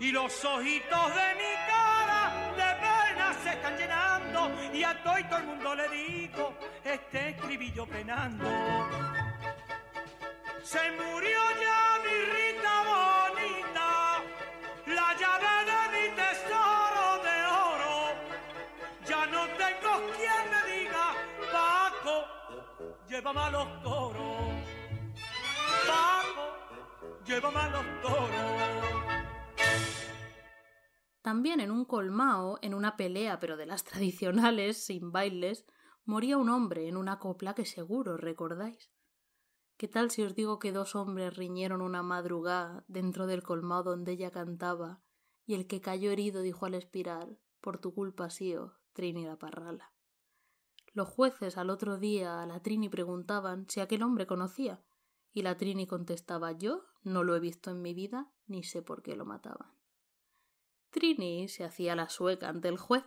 y 0.00 0.10
los 0.10 0.44
ojitos 0.44 1.14
de 1.14 1.34
mi 1.36 1.54
cara 1.66 2.32
de 2.56 2.70
pena 2.80 3.34
se 3.42 3.50
están 3.50 3.76
llenando 3.76 4.50
y 4.72 4.82
a 4.82 5.02
todo 5.02 5.18
y 5.18 5.24
todo 5.24 5.38
el 5.38 5.46
mundo 5.46 5.74
le 5.74 5.88
digo, 5.88 6.54
este 6.84 7.30
escribillo 7.30 7.86
penando. 7.86 8.44
Se 10.62 10.90
murió 10.92 11.40
ya 11.60 11.98
mi 12.04 12.16
Rita 12.32 12.74
bonita, 12.92 13.88
la 14.86 15.14
llave 15.20 15.54
de 15.70 15.80
mi 15.94 16.16
tesoro 16.16 17.22
de 17.22 17.36
oro. 17.70 17.96
Ya 19.06 19.26
no 19.26 19.46
tengo 19.62 19.92
quien 20.16 20.44
me 20.50 20.60
diga, 20.72 21.14
Paco, 21.52 22.26
llévame 23.08 23.40
a 23.40 23.50
los 23.50 23.66
toros. 27.24 27.42
Paco, 27.42 27.52
llévame 27.52 27.58
a 27.58 27.70
los 27.70 28.02
toros. 28.02 28.30
También 31.22 31.60
en 31.60 31.70
un 31.70 31.84
colmao, 31.86 32.58
en 32.60 32.74
una 32.74 32.96
pelea, 32.96 33.38
pero 33.40 33.56
de 33.56 33.66
las 33.66 33.84
tradicionales, 33.84 34.84
sin 34.84 35.10
bailes, 35.10 35.64
moría 36.04 36.36
un 36.36 36.50
hombre 36.50 36.86
en 36.88 36.96
una 36.96 37.18
copla 37.18 37.54
que 37.54 37.64
seguro 37.64 38.16
recordáis. 38.16 38.90
¿Qué 39.76 39.88
tal 39.88 40.10
si 40.10 40.22
os 40.22 40.34
digo 40.34 40.58
que 40.58 40.70
dos 40.70 40.94
hombres 40.94 41.36
riñeron 41.36 41.80
una 41.80 42.02
madrugada 42.02 42.84
dentro 42.88 43.26
del 43.26 43.42
colmado 43.42 43.90
donde 43.90 44.12
ella 44.12 44.30
cantaba 44.30 45.02
y 45.46 45.54
el 45.54 45.66
que 45.66 45.80
cayó 45.80 46.10
herido 46.10 46.42
dijo 46.42 46.66
al 46.66 46.74
espiral 46.74 47.40
por 47.60 47.78
tu 47.78 47.92
culpa, 47.92 48.30
sío, 48.30 48.74
Trini 48.92 49.24
la 49.24 49.36
parrala? 49.36 49.92
Los 50.92 51.08
jueces 51.08 51.58
al 51.58 51.70
otro 51.70 51.98
día 51.98 52.40
a 52.40 52.46
la 52.46 52.62
Trini 52.62 52.88
preguntaban 52.88 53.66
si 53.68 53.80
aquel 53.80 54.04
hombre 54.04 54.28
conocía 54.28 54.84
y 55.34 55.42
la 55.42 55.58
Trini 55.58 55.86
contestaba 55.86 56.52
yo 56.52 56.86
no 57.02 57.22
lo 57.24 57.36
he 57.36 57.40
visto 57.40 57.70
en 57.70 57.82
mi 57.82 57.92
vida 57.92 58.32
ni 58.46 58.62
sé 58.62 58.80
por 58.80 59.02
qué 59.02 59.16
lo 59.16 59.26
mataban. 59.26 59.74
Trini 60.88 61.48
se 61.48 61.64
hacía 61.64 61.94
la 61.94 62.08
sueca 62.08 62.48
ante 62.48 62.68
el 62.68 62.78
juez. 62.78 63.04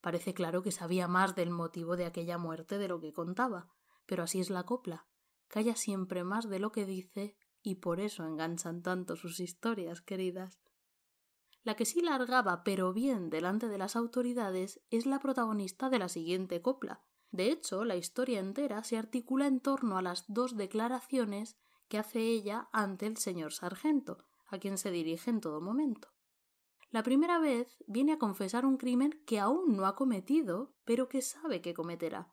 Parece 0.00 0.34
claro 0.34 0.62
que 0.62 0.72
sabía 0.72 1.06
más 1.06 1.36
del 1.36 1.50
motivo 1.50 1.96
de 1.96 2.06
aquella 2.06 2.38
muerte 2.38 2.78
de 2.78 2.88
lo 2.88 3.00
que 3.00 3.12
contaba, 3.12 3.68
pero 4.06 4.24
así 4.24 4.40
es 4.40 4.50
la 4.50 4.64
copla 4.64 5.06
calla 5.48 5.76
siempre 5.76 6.24
más 6.24 6.48
de 6.48 6.58
lo 6.58 6.72
que 6.72 6.86
dice 6.86 7.36
y 7.62 7.76
por 7.76 8.00
eso 8.00 8.24
enganchan 8.24 8.82
tanto 8.82 9.16
sus 9.16 9.40
historias, 9.40 10.00
queridas. 10.00 10.60
La 11.62 11.74
que 11.74 11.84
sí 11.84 12.00
largaba 12.00 12.62
pero 12.62 12.92
bien 12.92 13.28
delante 13.28 13.68
de 13.68 13.78
las 13.78 13.96
autoridades 13.96 14.80
es 14.90 15.06
la 15.06 15.18
protagonista 15.18 15.90
de 15.90 15.98
la 15.98 16.08
siguiente 16.08 16.62
copla. 16.62 17.02
De 17.32 17.50
hecho, 17.50 17.84
la 17.84 17.96
historia 17.96 18.38
entera 18.38 18.84
se 18.84 18.96
articula 18.96 19.46
en 19.46 19.60
torno 19.60 19.98
a 19.98 20.02
las 20.02 20.24
dos 20.28 20.56
declaraciones 20.56 21.56
que 21.88 21.98
hace 21.98 22.20
ella 22.20 22.68
ante 22.72 23.06
el 23.06 23.16
señor 23.16 23.52
sargento, 23.52 24.24
a 24.46 24.58
quien 24.58 24.78
se 24.78 24.90
dirige 24.90 25.30
en 25.30 25.40
todo 25.40 25.60
momento. 25.60 26.08
La 26.90 27.02
primera 27.02 27.38
vez 27.38 27.82
viene 27.86 28.12
a 28.12 28.18
confesar 28.18 28.64
un 28.64 28.76
crimen 28.76 29.22
que 29.26 29.40
aún 29.40 29.76
no 29.76 29.86
ha 29.86 29.96
cometido, 29.96 30.74
pero 30.84 31.08
que 31.08 31.20
sabe 31.22 31.60
que 31.60 31.74
cometerá. 31.74 32.32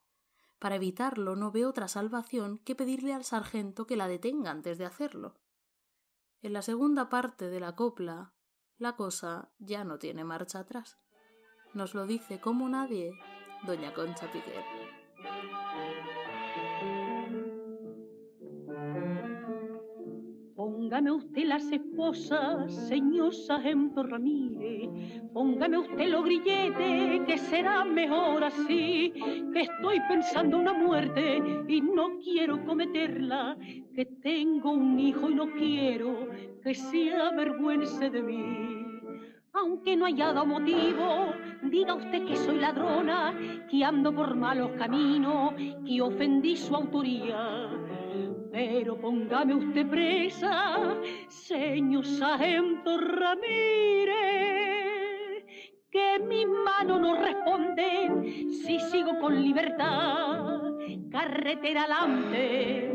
Para 0.60 0.76
evitarlo 0.76 1.36
no 1.36 1.52
veo 1.52 1.70
otra 1.70 1.88
salvación 1.88 2.60
que 2.60 2.76
pedirle 2.76 3.13
al 3.13 3.26
sargento 3.26 3.86
que 3.86 3.98
la 3.98 4.08
detenga 4.08 4.52
antes 4.52 4.78
de 4.78 4.86
hacerlo. 4.86 5.36
En 6.42 6.54
la 6.54 6.62
segunda 6.62 7.10
parte 7.10 7.50
de 7.50 7.60
la 7.60 7.76
copla, 7.76 8.34
la 8.78 8.96
cosa 8.96 9.52
ya 9.60 9.84
no 9.84 10.00
tiene 10.00 10.24
marcha 10.24 10.60
atrás. 10.60 10.98
Nos 11.74 11.94
lo 11.96 12.06
dice 12.06 12.39
como 12.39 12.70
nadie 12.70 13.13
doña 13.66 13.94
Concha 13.94 14.32
Piquer. 14.32 14.63
Póngame 20.94 21.12
usted 21.12 21.46
las 21.46 21.72
esposas, 21.72 22.72
señor 22.88 23.34
Sargento 23.34 24.04
Ramírez. 24.04 24.92
Póngame 25.34 25.80
usted 25.80 26.08
los 26.08 26.24
grilletes, 26.24 27.22
que 27.26 27.36
será 27.36 27.84
mejor 27.84 28.44
así. 28.44 29.12
Que 29.52 29.62
estoy 29.62 30.00
pensando 30.08 30.60
una 30.60 30.74
muerte 30.74 31.42
y 31.68 31.82
no 31.82 32.20
quiero 32.20 32.64
cometerla. 32.64 33.58
Que 33.96 34.06
tengo 34.22 34.70
un 34.74 35.00
hijo 35.00 35.32
y 35.32 35.34
no 35.34 35.52
quiero 35.54 36.28
que 36.62 36.76
se 36.76 37.12
avergüence 37.12 38.12
de 38.12 38.22
mí. 38.22 38.86
Aunque 39.54 39.96
no 39.96 40.06
haya 40.06 40.32
dado 40.32 40.46
motivo, 40.46 41.34
diga 41.72 41.96
usted 41.96 42.24
que 42.24 42.36
soy 42.36 42.60
ladrona, 42.60 43.34
que 43.68 43.84
ando 43.84 44.14
por 44.14 44.36
malos 44.36 44.70
caminos, 44.78 45.56
que 45.88 46.02
ofendí 46.04 46.56
su 46.56 46.76
autoría 46.76 47.83
pero 48.54 48.96
póngame 48.96 49.56
usted 49.56 49.88
presa, 49.88 50.96
señor 51.28 52.06
sargento 52.06 53.00
Ramírez, 53.00 54.13
que 55.89 56.20
mis 56.20 56.48
manos 56.48 57.02
no 57.02 57.16
responden 57.16 58.52
si 58.52 58.80
sigo 58.80 59.18
con 59.20 59.42
libertad. 59.42 60.62
Carretera 61.10 61.86
adelante, 61.86 62.92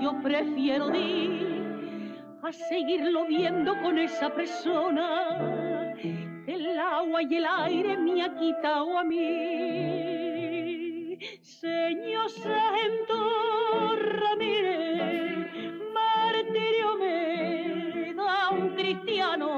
yo 0.00 0.18
prefiero 0.22 0.94
ir 0.94 2.16
a 2.42 2.50
seguirlo 2.50 3.26
viendo 3.26 3.78
con 3.82 3.98
esa 3.98 4.30
persona 4.30 5.92
que 6.00 6.54
el 6.54 6.78
agua 6.78 7.22
y 7.22 7.36
el 7.36 7.44
aire 7.44 7.98
me 7.98 8.22
ha 8.22 8.34
quitado 8.34 8.98
a 8.98 9.04
mí. 9.04 10.21
Señor 11.42 12.28
Santo 12.30 13.94
Ramírez, 13.94 15.46
martirio 15.94 16.96
me 16.98 18.12
da 18.14 18.50
un 18.50 18.74
cristiano 18.74 19.48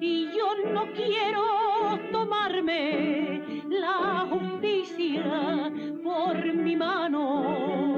y 0.00 0.30
yo 0.34 0.54
no 0.72 0.86
quiero 0.94 1.98
tomarme 2.10 3.42
la 3.68 4.26
justicia 4.30 5.70
por 6.02 6.54
mi 6.54 6.76
mano. 6.76 7.92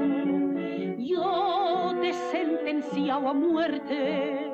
Yo 0.97 1.95
te 2.01 2.11
sentenciado 2.11 3.29
a 3.29 3.33
muerte, 3.33 4.51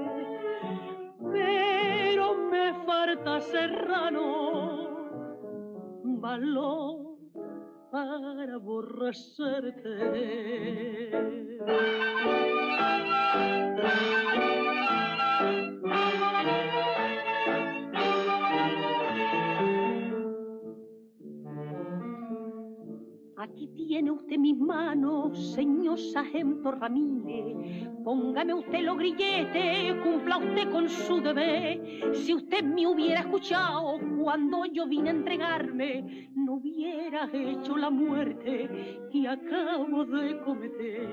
pero 1.32 2.36
me 2.52 2.74
falta 2.86 3.42
serrano 3.42 4.84
valor 6.04 7.03
para 7.94 8.56
aborrecerte. 8.56 9.94
Aquí 23.44 23.68
tiene 23.76 24.10
usted 24.10 24.38
mis 24.38 24.58
manos, 24.58 25.38
señor 25.54 26.00
Sargento 26.00 26.72
Ramírez. 26.72 27.90
Póngame 28.02 28.54
usted 28.54 28.84
los 28.84 28.98
grilletes, 28.98 29.96
cumpla 30.02 30.38
usted 30.38 30.72
con 30.72 30.88
su 30.88 31.20
deber. 31.20 32.16
Si 32.16 32.34
usted 32.34 32.64
me 32.64 32.88
hubiera 32.88 33.20
escuchado 33.20 34.00
cuando 34.18 34.64
yo 34.64 34.88
vine 34.88 35.10
a 35.10 35.14
entregarme, 35.14 36.30
no 36.34 36.54
hubiera 36.54 37.30
hecho 37.34 37.76
la 37.76 37.90
muerte 37.90 38.70
que 39.12 39.28
acabo 39.28 40.06
de 40.06 40.40
cometer. 40.40 41.10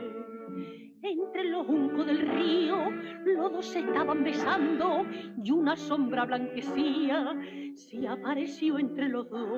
Entre 1.03 1.51
los 1.51 1.67
juncos 1.67 2.07
del 2.07 2.21
río, 2.21 2.77
los 3.25 3.53
dos 3.55 3.67
se 3.67 3.81
estaban 3.81 4.23
besando 4.23 5.05
y 5.43 5.51
una 5.51 5.75
sombra 5.75 6.27
blanquecía 6.27 7.37
se 7.75 8.07
apareció 8.07 8.79
entre 8.79 9.09
los 9.09 9.29
dos 9.29 9.51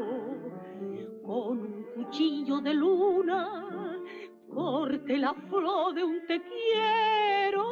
cuchillo 1.94 2.60
de 2.60 2.74
luna 2.74 3.98
corte 4.54 5.16
la 5.16 5.34
flor 5.34 5.94
de 5.94 6.04
un 6.04 6.26
te 6.26 6.40
quiero. 6.40 7.64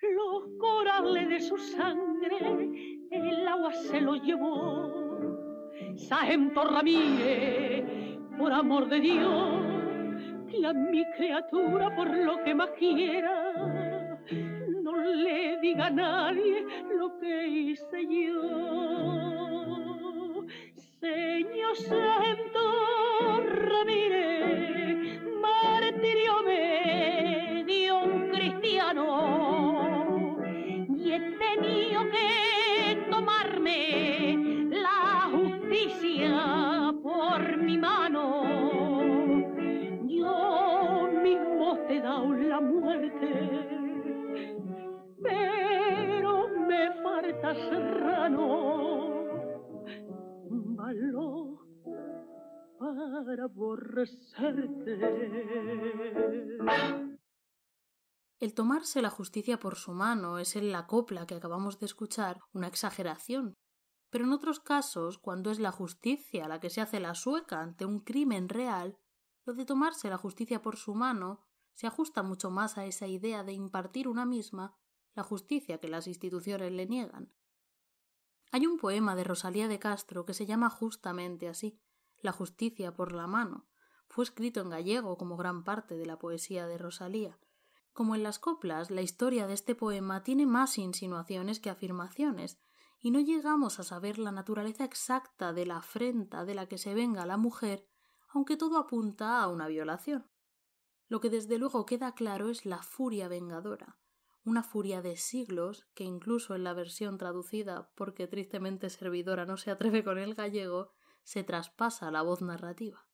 Los 0.00 0.58
corales 0.58 1.28
de 1.28 1.40
su 1.40 1.56
sangre 1.56 2.98
el 3.10 3.46
agua 3.46 3.72
se 3.72 4.00
lo 4.00 4.16
llevó. 4.16 4.90
Sargento 5.94 6.64
Ramírez, 6.64 7.84
por 8.38 8.52
amor 8.52 8.88
de 8.88 9.00
Dios, 9.00 9.62
que 10.50 10.66
a 10.66 10.72
mi 10.72 11.04
criatura 11.16 11.94
por 11.94 12.08
lo 12.08 12.42
que 12.42 12.54
más 12.54 12.70
quiera, 12.78 14.18
no 14.82 14.96
le 14.96 15.58
diga 15.60 15.86
a 15.86 15.90
nadie 15.90 16.66
lo 16.96 17.18
que 17.18 17.46
hice 17.46 18.06
yo. 18.06 19.61
Señor 21.02 21.76
Santo 21.78 22.62
Ramírez, 23.70 25.20
martirio 25.40 26.42
me 26.44 27.64
dio 27.66 28.04
un 28.04 28.30
cristiano 28.30 30.36
y 30.94 31.12
he 31.12 31.18
tenido 31.18 32.08
que 32.08 33.04
tomarme 33.10 34.68
la 34.70 35.28
justicia 35.32 36.94
por 37.02 37.56
mi 37.56 37.78
mano. 37.78 38.44
Yo 40.04 41.08
mismo 41.20 41.78
te 41.88 41.96
he 41.96 42.00
dado 42.00 42.32
la 42.32 42.60
muerte, 42.60 43.50
pero 45.20 46.48
me 46.68 46.92
falta 47.02 47.56
serrano 47.56 49.11
El 58.40 58.54
tomarse 58.54 59.02
la 59.02 59.10
justicia 59.10 59.58
por 59.60 59.76
su 59.76 59.92
mano 59.92 60.38
es 60.38 60.56
en 60.56 60.72
la 60.72 60.86
copla 60.86 61.26
que 61.26 61.36
acabamos 61.36 61.78
de 61.78 61.86
escuchar 61.86 62.40
una 62.52 62.66
exageración. 62.66 63.54
Pero 64.10 64.24
en 64.24 64.32
otros 64.32 64.60
casos, 64.60 65.18
cuando 65.18 65.50
es 65.50 65.58
la 65.58 65.72
justicia 65.72 66.48
la 66.48 66.60
que 66.60 66.68
se 66.68 66.80
hace 66.80 67.00
la 67.00 67.14
sueca 67.14 67.60
ante 67.60 67.86
un 67.86 68.00
crimen 68.00 68.48
real, 68.48 68.98
lo 69.44 69.54
de 69.54 69.64
tomarse 69.64 70.10
la 70.10 70.18
justicia 70.18 70.60
por 70.60 70.76
su 70.76 70.94
mano 70.94 71.46
se 71.74 71.86
ajusta 71.86 72.22
mucho 72.22 72.50
más 72.50 72.78
a 72.78 72.84
esa 72.84 73.06
idea 73.06 73.44
de 73.44 73.52
impartir 73.52 74.08
una 74.08 74.26
misma 74.26 74.76
la 75.14 75.22
justicia 75.22 75.78
que 75.78 75.88
las 75.88 76.06
instituciones 76.06 76.72
le 76.72 76.86
niegan. 76.86 77.32
Hay 78.50 78.66
un 78.66 78.78
poema 78.78 79.16
de 79.16 79.24
Rosalía 79.24 79.68
de 79.68 79.78
Castro 79.78 80.26
que 80.26 80.34
se 80.34 80.46
llama 80.46 80.68
justamente 80.68 81.48
así, 81.48 81.80
La 82.22 82.32
justicia 82.32 82.94
por 82.94 83.12
la 83.12 83.26
mano. 83.26 83.66
Fue 84.06 84.24
escrito 84.24 84.60
en 84.60 84.70
gallego 84.70 85.18
como 85.18 85.36
gran 85.36 85.64
parte 85.64 85.96
de 85.96 86.06
la 86.06 86.18
poesía 86.18 86.66
de 86.66 86.78
Rosalía. 86.78 87.38
Como 87.92 88.14
en 88.14 88.22
las 88.22 88.38
coplas, 88.38 88.90
la 88.90 89.02
historia 89.02 89.46
de 89.46 89.54
este 89.54 89.74
poema 89.74 90.22
tiene 90.22 90.46
más 90.46 90.78
insinuaciones 90.78 91.60
que 91.60 91.68
afirmaciones, 91.68 92.58
y 93.00 93.10
no 93.10 93.18
llegamos 93.18 93.80
a 93.80 93.82
saber 93.82 94.18
la 94.18 94.30
naturaleza 94.30 94.84
exacta 94.84 95.52
de 95.52 95.66
la 95.66 95.78
afrenta 95.78 96.44
de 96.44 96.54
la 96.54 96.66
que 96.66 96.78
se 96.78 96.94
venga 96.94 97.26
la 97.26 97.36
mujer, 97.36 97.88
aunque 98.28 98.56
todo 98.56 98.78
apunta 98.78 99.42
a 99.42 99.48
una 99.48 99.66
violación. 99.66 100.30
Lo 101.08 101.20
que 101.20 101.28
desde 101.28 101.58
luego 101.58 101.84
queda 101.84 102.14
claro 102.14 102.48
es 102.48 102.64
la 102.64 102.82
furia 102.82 103.26
vengadora, 103.26 103.98
una 104.44 104.62
furia 104.62 105.02
de 105.02 105.16
siglos 105.16 105.88
que 105.94 106.04
incluso 106.04 106.54
en 106.54 106.62
la 106.62 106.72
versión 106.72 107.18
traducida, 107.18 107.90
porque 107.96 108.28
tristemente 108.28 108.88
servidora 108.90 109.44
no 109.44 109.56
se 109.56 109.72
atreve 109.72 110.04
con 110.04 110.18
el 110.18 110.34
gallego, 110.34 110.92
se 111.22 111.44
traspasa 111.44 112.10
la 112.10 112.22
voz 112.22 112.42
narrativa. 112.42 113.06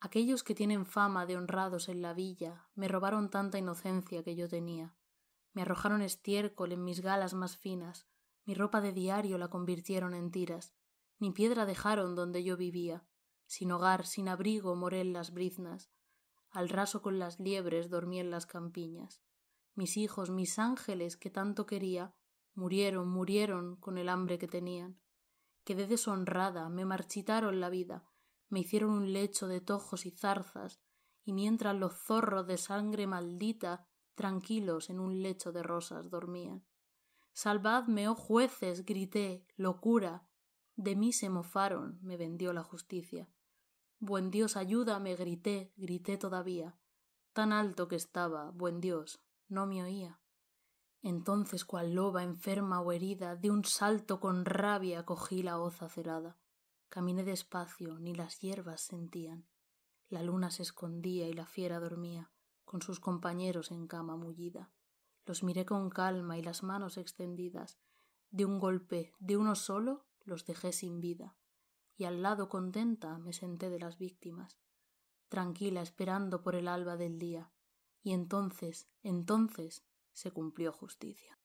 Aquellos 0.00 0.44
que 0.44 0.54
tienen 0.54 0.86
fama 0.86 1.26
de 1.26 1.36
honrados 1.36 1.88
en 1.88 2.02
la 2.02 2.14
villa 2.14 2.68
me 2.74 2.88
robaron 2.88 3.30
tanta 3.30 3.58
inocencia 3.58 4.22
que 4.22 4.36
yo 4.36 4.48
tenía, 4.48 4.94
me 5.52 5.62
arrojaron 5.62 6.02
estiércol 6.02 6.72
en 6.72 6.84
mis 6.84 7.00
galas 7.00 7.34
más 7.34 7.56
finas, 7.56 8.06
mi 8.44 8.54
ropa 8.54 8.80
de 8.80 8.92
diario 8.92 9.38
la 9.38 9.48
convirtieron 9.48 10.14
en 10.14 10.30
tiras, 10.30 10.72
ni 11.18 11.32
piedra 11.32 11.66
dejaron 11.66 12.14
donde 12.14 12.44
yo 12.44 12.56
vivía, 12.56 13.04
sin 13.46 13.72
hogar, 13.72 14.06
sin 14.06 14.28
abrigo 14.28 14.76
moré 14.76 15.00
en 15.00 15.12
las 15.12 15.32
briznas, 15.32 15.90
al 16.50 16.68
raso 16.68 17.02
con 17.02 17.18
las 17.18 17.40
liebres 17.40 17.90
dormí 17.90 18.20
en 18.20 18.30
las 18.30 18.46
campiñas. 18.46 19.20
Mis 19.74 19.96
hijos, 19.96 20.30
mis 20.30 20.58
ángeles 20.58 21.16
que 21.16 21.30
tanto 21.30 21.66
quería, 21.66 22.14
murieron, 22.54 23.08
murieron 23.08 23.76
con 23.76 23.98
el 23.98 24.08
hambre 24.08 24.38
que 24.38 24.48
tenían. 24.48 24.98
Quedé 25.68 25.86
deshonrada, 25.86 26.70
me 26.70 26.86
marchitaron 26.86 27.60
la 27.60 27.68
vida, 27.68 28.02
me 28.48 28.60
hicieron 28.60 28.88
un 28.88 29.12
lecho 29.12 29.48
de 29.48 29.60
tojos 29.60 30.06
y 30.06 30.10
zarzas, 30.10 30.80
y 31.26 31.34
mientras 31.34 31.76
los 31.76 31.92
zorros 31.92 32.46
de 32.46 32.56
sangre 32.56 33.06
maldita, 33.06 33.86
tranquilos 34.14 34.88
en 34.88 34.98
un 34.98 35.20
lecho 35.20 35.52
de 35.52 35.62
rosas 35.62 36.08
dormían. 36.08 36.64
Salvadme, 37.34 38.08
oh 38.08 38.14
jueces, 38.14 38.86
grité, 38.86 39.46
locura. 39.56 40.26
De 40.74 40.96
mí 40.96 41.12
se 41.12 41.28
mofaron, 41.28 41.98
me 42.00 42.16
vendió 42.16 42.54
la 42.54 42.62
justicia. 42.62 43.28
Buen 43.98 44.30
Dios, 44.30 44.56
ayúdame, 44.56 45.16
grité, 45.16 45.74
grité 45.76 46.16
todavía 46.16 46.78
tan 47.34 47.52
alto 47.52 47.86
que 47.86 47.94
estaba, 47.94 48.50
buen 48.50 48.80
Dios, 48.80 49.22
no 49.46 49.64
me 49.64 49.80
oía. 49.84 50.18
Entonces, 51.02 51.64
cual 51.64 51.94
loba 51.94 52.22
enferma 52.22 52.80
o 52.80 52.92
herida, 52.92 53.36
de 53.36 53.50
un 53.50 53.64
salto 53.64 54.20
con 54.20 54.44
rabia 54.44 55.04
cogí 55.04 55.42
la 55.42 55.58
hoz 55.58 55.82
acerada. 55.82 56.36
Caminé 56.88 57.22
despacio, 57.22 57.98
ni 57.98 58.14
las 58.14 58.40
hierbas 58.40 58.80
sentían. 58.80 59.46
La 60.08 60.22
luna 60.22 60.50
se 60.50 60.62
escondía 60.62 61.28
y 61.28 61.34
la 61.34 61.46
fiera 61.46 61.78
dormía, 61.80 62.32
con 62.64 62.82
sus 62.82 62.98
compañeros 62.98 63.70
en 63.70 63.86
cama 63.86 64.16
mullida. 64.16 64.70
Los 65.26 65.42
miré 65.42 65.66
con 65.66 65.90
calma 65.90 66.38
y 66.38 66.42
las 66.42 66.62
manos 66.62 66.96
extendidas. 66.96 67.78
De 68.30 68.44
un 68.44 68.58
golpe, 68.58 69.12
de 69.18 69.36
uno 69.36 69.54
solo, 69.54 70.06
los 70.24 70.46
dejé 70.46 70.72
sin 70.72 71.00
vida. 71.00 71.36
Y 71.96 72.04
al 72.04 72.22
lado 72.22 72.48
contenta 72.48 73.18
me 73.18 73.32
senté 73.32 73.70
de 73.70 73.78
las 73.78 73.98
víctimas, 73.98 74.58
tranquila 75.28 75.82
esperando 75.82 76.42
por 76.42 76.54
el 76.54 76.68
alba 76.68 76.96
del 76.96 77.18
día. 77.18 77.52
Y 78.02 78.12
entonces, 78.12 78.88
entonces, 79.02 79.84
se 80.18 80.32
cumplió 80.32 80.72
justicia. 80.72 81.38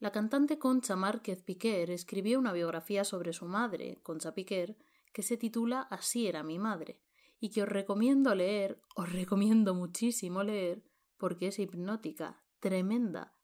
La 0.00 0.10
cantante 0.10 0.58
Concha 0.58 0.96
Márquez 0.96 1.44
Piquer 1.44 1.90
escribió 1.90 2.40
una 2.40 2.52
biografía 2.52 3.04
sobre 3.04 3.32
su 3.32 3.46
madre, 3.46 4.00
Concha 4.02 4.34
Piquer, 4.34 4.76
que 5.12 5.22
se 5.22 5.36
titula 5.36 5.82
Así 5.82 6.26
era 6.26 6.42
mi 6.42 6.58
madre, 6.58 7.00
y 7.38 7.50
que 7.50 7.62
os 7.62 7.68
recomiendo 7.68 8.34
leer, 8.34 8.82
os 8.96 9.10
recomiendo 9.12 9.72
muchísimo 9.74 10.42
leer, 10.42 10.82
porque 11.16 11.46
es 11.46 11.60
hipnótica, 11.60 12.42
tremenda. 12.58 13.38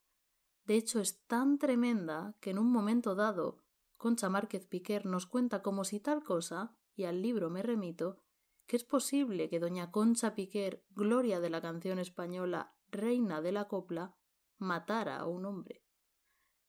De 0.64 0.74
hecho, 0.74 0.98
es 0.98 1.24
tan 1.26 1.58
tremenda 1.58 2.36
que 2.40 2.50
en 2.50 2.58
un 2.58 2.72
momento 2.72 3.14
dado, 3.14 3.62
Concha 3.96 4.28
Márquez 4.28 4.66
Piquer 4.66 5.06
nos 5.06 5.26
cuenta 5.26 5.62
como 5.62 5.84
si 5.84 6.00
tal 6.00 6.24
cosa, 6.24 6.76
y 6.96 7.04
al 7.04 7.22
libro 7.22 7.48
me 7.48 7.62
remito, 7.62 8.18
que 8.66 8.76
es 8.76 8.84
posible 8.84 9.48
que 9.48 9.60
doña 9.60 9.90
Concha 9.90 10.34
Piquer, 10.34 10.84
gloria 10.90 11.40
de 11.40 11.50
la 11.50 11.60
canción 11.60 11.98
española, 11.98 12.74
reina 12.90 13.40
de 13.40 13.52
la 13.52 13.68
copla, 13.68 14.16
matara 14.58 15.18
a 15.18 15.26
un 15.26 15.44
hombre. 15.44 15.84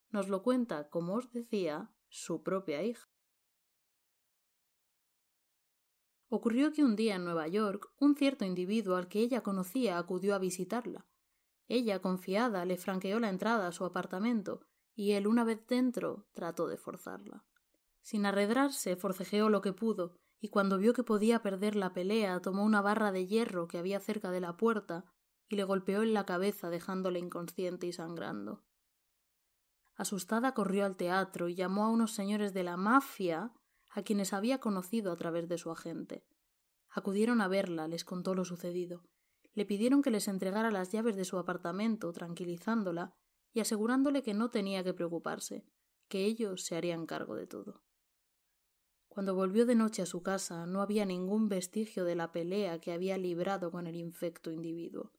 Nos 0.10 0.30
lo 0.30 0.44
cuenta, 0.44 0.90
como 0.90 1.16
os 1.16 1.32
decía, 1.32 1.94
su 2.10 2.44
propia 2.44 2.84
hija. 2.84 3.10
Ocurrió 6.30 6.72
que 6.72 6.84
un 6.84 6.96
día 6.96 7.16
en 7.16 7.26
Nueva 7.26 7.48
York 7.48 7.94
un 8.00 8.16
cierto 8.16 8.44
individuo 8.44 8.96
al 8.96 9.08
que 9.08 9.20
ella 9.20 9.42
conocía 9.42 9.98
acudió 9.98 10.34
a 10.34 10.40
visitarla. 10.40 11.06
Ella, 11.68 12.02
confiada, 12.02 12.66
le 12.66 12.78
franqueó 12.78 13.20
la 13.20 13.30
entrada 13.30 13.68
a 13.68 13.72
su 13.72 13.86
apartamento, 13.86 14.66
y 14.96 15.12
él, 15.12 15.28
una 15.28 15.44
vez 15.44 15.66
dentro, 15.68 16.28
trató 16.34 16.68
de 16.68 16.78
forzarla. 16.78 17.46
Sin 18.02 18.26
arredrarse, 18.26 18.96
forcejeó 18.96 19.50
lo 19.50 19.62
que 19.62 19.74
pudo, 19.74 20.20
y 20.44 20.50
cuando 20.50 20.78
vio 20.78 20.92
que 20.92 21.06
podía 21.06 21.42
perder 21.42 21.78
la 21.78 21.94
pelea, 21.94 22.42
tomó 22.42 22.66
una 22.66 22.82
barra 22.82 23.14
de 23.14 23.26
hierro 23.28 23.70
que 23.70 23.78
había 23.78 24.02
cerca 24.02 24.30
de 24.30 24.42
la 24.42 24.58
puerta 24.58 25.06
y 25.48 25.56
le 25.56 25.64
golpeó 25.64 26.04
en 26.04 26.14
la 26.14 26.26
cabeza 26.26 26.70
dejándole 26.70 27.18
inconsciente 27.18 27.88
y 27.88 27.94
sangrando. 27.94 28.62
Asustada 29.96 30.54
corrió 30.54 30.84
al 30.86 30.98
teatro 30.98 31.48
y 31.48 31.56
llamó 31.56 31.86
a 31.86 31.90
unos 31.90 32.12
señores 32.12 32.54
de 32.54 32.64
la 32.64 32.76
mafia 32.76 33.54
a 33.90 34.02
quienes 34.02 34.34
había 34.34 34.60
conocido 34.60 35.14
a 35.14 35.16
través 35.16 35.48
de 35.48 35.58
su 35.58 35.72
agente. 35.72 36.26
Acudieron 36.90 37.40
a 37.40 37.48
verla, 37.48 37.88
les 37.88 38.04
contó 38.04 38.36
lo 38.36 38.44
sucedido. 38.44 39.06
Le 39.54 39.66
pidieron 39.66 40.02
que 40.02 40.12
les 40.12 40.28
entregara 40.28 40.72
las 40.72 40.92
llaves 40.92 41.16
de 41.16 41.24
su 41.24 41.38
apartamento, 41.38 42.12
tranquilizándola 42.12 43.16
y 43.54 43.62
asegurándole 43.62 44.24
que 44.24 44.34
no 44.34 44.50
tenía 44.50 44.84
que 44.84 44.94
preocuparse, 44.94 45.66
que 46.10 46.26
ellos 46.26 46.66
se 46.66 46.76
harían 46.76 47.06
cargo 47.06 47.36
de 47.36 47.48
todo. 47.48 47.83
Cuando 49.14 49.36
volvió 49.36 49.68
de 49.68 49.76
noche 49.76 50.02
a 50.02 50.08
su 50.08 50.24
casa 50.24 50.66
no 50.66 50.82
había 50.82 51.06
ningún 51.06 51.48
vestigio 51.48 52.04
de 52.04 52.16
la 52.16 52.32
pelea 52.32 52.80
que 52.80 52.92
había 52.92 53.16
librado 53.16 53.70
con 53.70 53.86
el 53.86 53.96
infecto 53.96 54.50
individuo. 54.50 55.12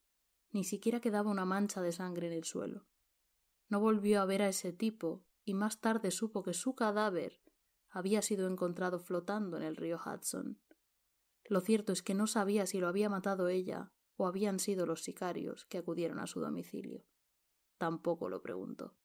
Ni 0.51 0.64
siquiera 0.64 1.01
quedaba 1.01 1.30
una 1.30 1.45
mancha 1.45 1.80
de 1.80 1.92
sangre 1.92 2.26
en 2.26 2.32
el 2.32 2.42
suelo. 2.42 2.88
No 3.68 3.78
volvió 3.78 4.20
a 4.20 4.24
ver 4.24 4.42
a 4.42 4.49
ese 4.49 4.72
tipo 4.72 5.24
y 5.45 5.55
más 5.55 5.80
tarde 5.80 6.11
supo 6.11 6.42
que 6.42 6.55
su 6.55 6.74
cadáver 6.74 7.40
había 7.88 8.20
sido 8.20 8.49
encontrado 8.49 8.99
flotando 8.99 9.59
en 9.59 9.62
el 9.62 9.76
río 9.76 10.01
Hudson. 10.05 10.61
Lo 11.45 11.61
cierto 11.61 11.92
es 11.92 12.03
que 12.03 12.14
no 12.14 12.26
sabía 12.26 12.66
si 12.66 12.80
lo 12.80 12.88
había 12.88 13.09
matado 13.09 13.47
ella 13.47 13.92
o 14.16 14.26
habían 14.26 14.59
sido 14.59 14.86
los 14.86 15.05
sicarios 15.05 15.66
que 15.66 15.78
acudieron 15.78 16.18
a 16.18 16.26
su 16.26 16.40
domicilio. 16.40 17.05
Tampoco 17.78 18.28
lo 18.28 18.42
preguntó. 18.42 18.97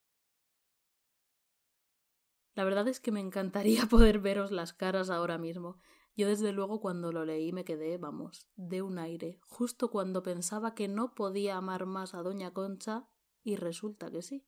La 2.56 2.64
verdad 2.64 2.88
es 2.88 3.00
que 3.00 3.12
me 3.12 3.20
encantaría 3.20 3.86
poder 3.90 4.20
veros 4.20 4.52
las 4.52 4.74
caras 4.74 5.10
ahora 5.10 5.38
mismo. 5.38 5.80
Yo 6.16 6.28
desde 6.28 6.52
luego 6.52 6.82
cuando 6.82 7.12
lo 7.12 7.24
leí 7.24 7.54
me 7.54 7.64
quedé, 7.64 7.98
vamos, 7.98 8.48
de 8.56 8.82
un 8.82 9.00
aire, 9.00 9.40
justo 9.42 9.90
cuando 9.90 10.24
pensaba 10.24 10.76
que 10.76 10.88
no 10.88 11.16
podía 11.16 11.56
amar 11.56 11.86
más 11.86 12.14
a 12.14 12.22
doña 12.22 12.52
Concha 12.52 13.08
y 13.44 13.56
resulta 13.56 14.12
que 14.12 14.22
sí. 14.22 14.46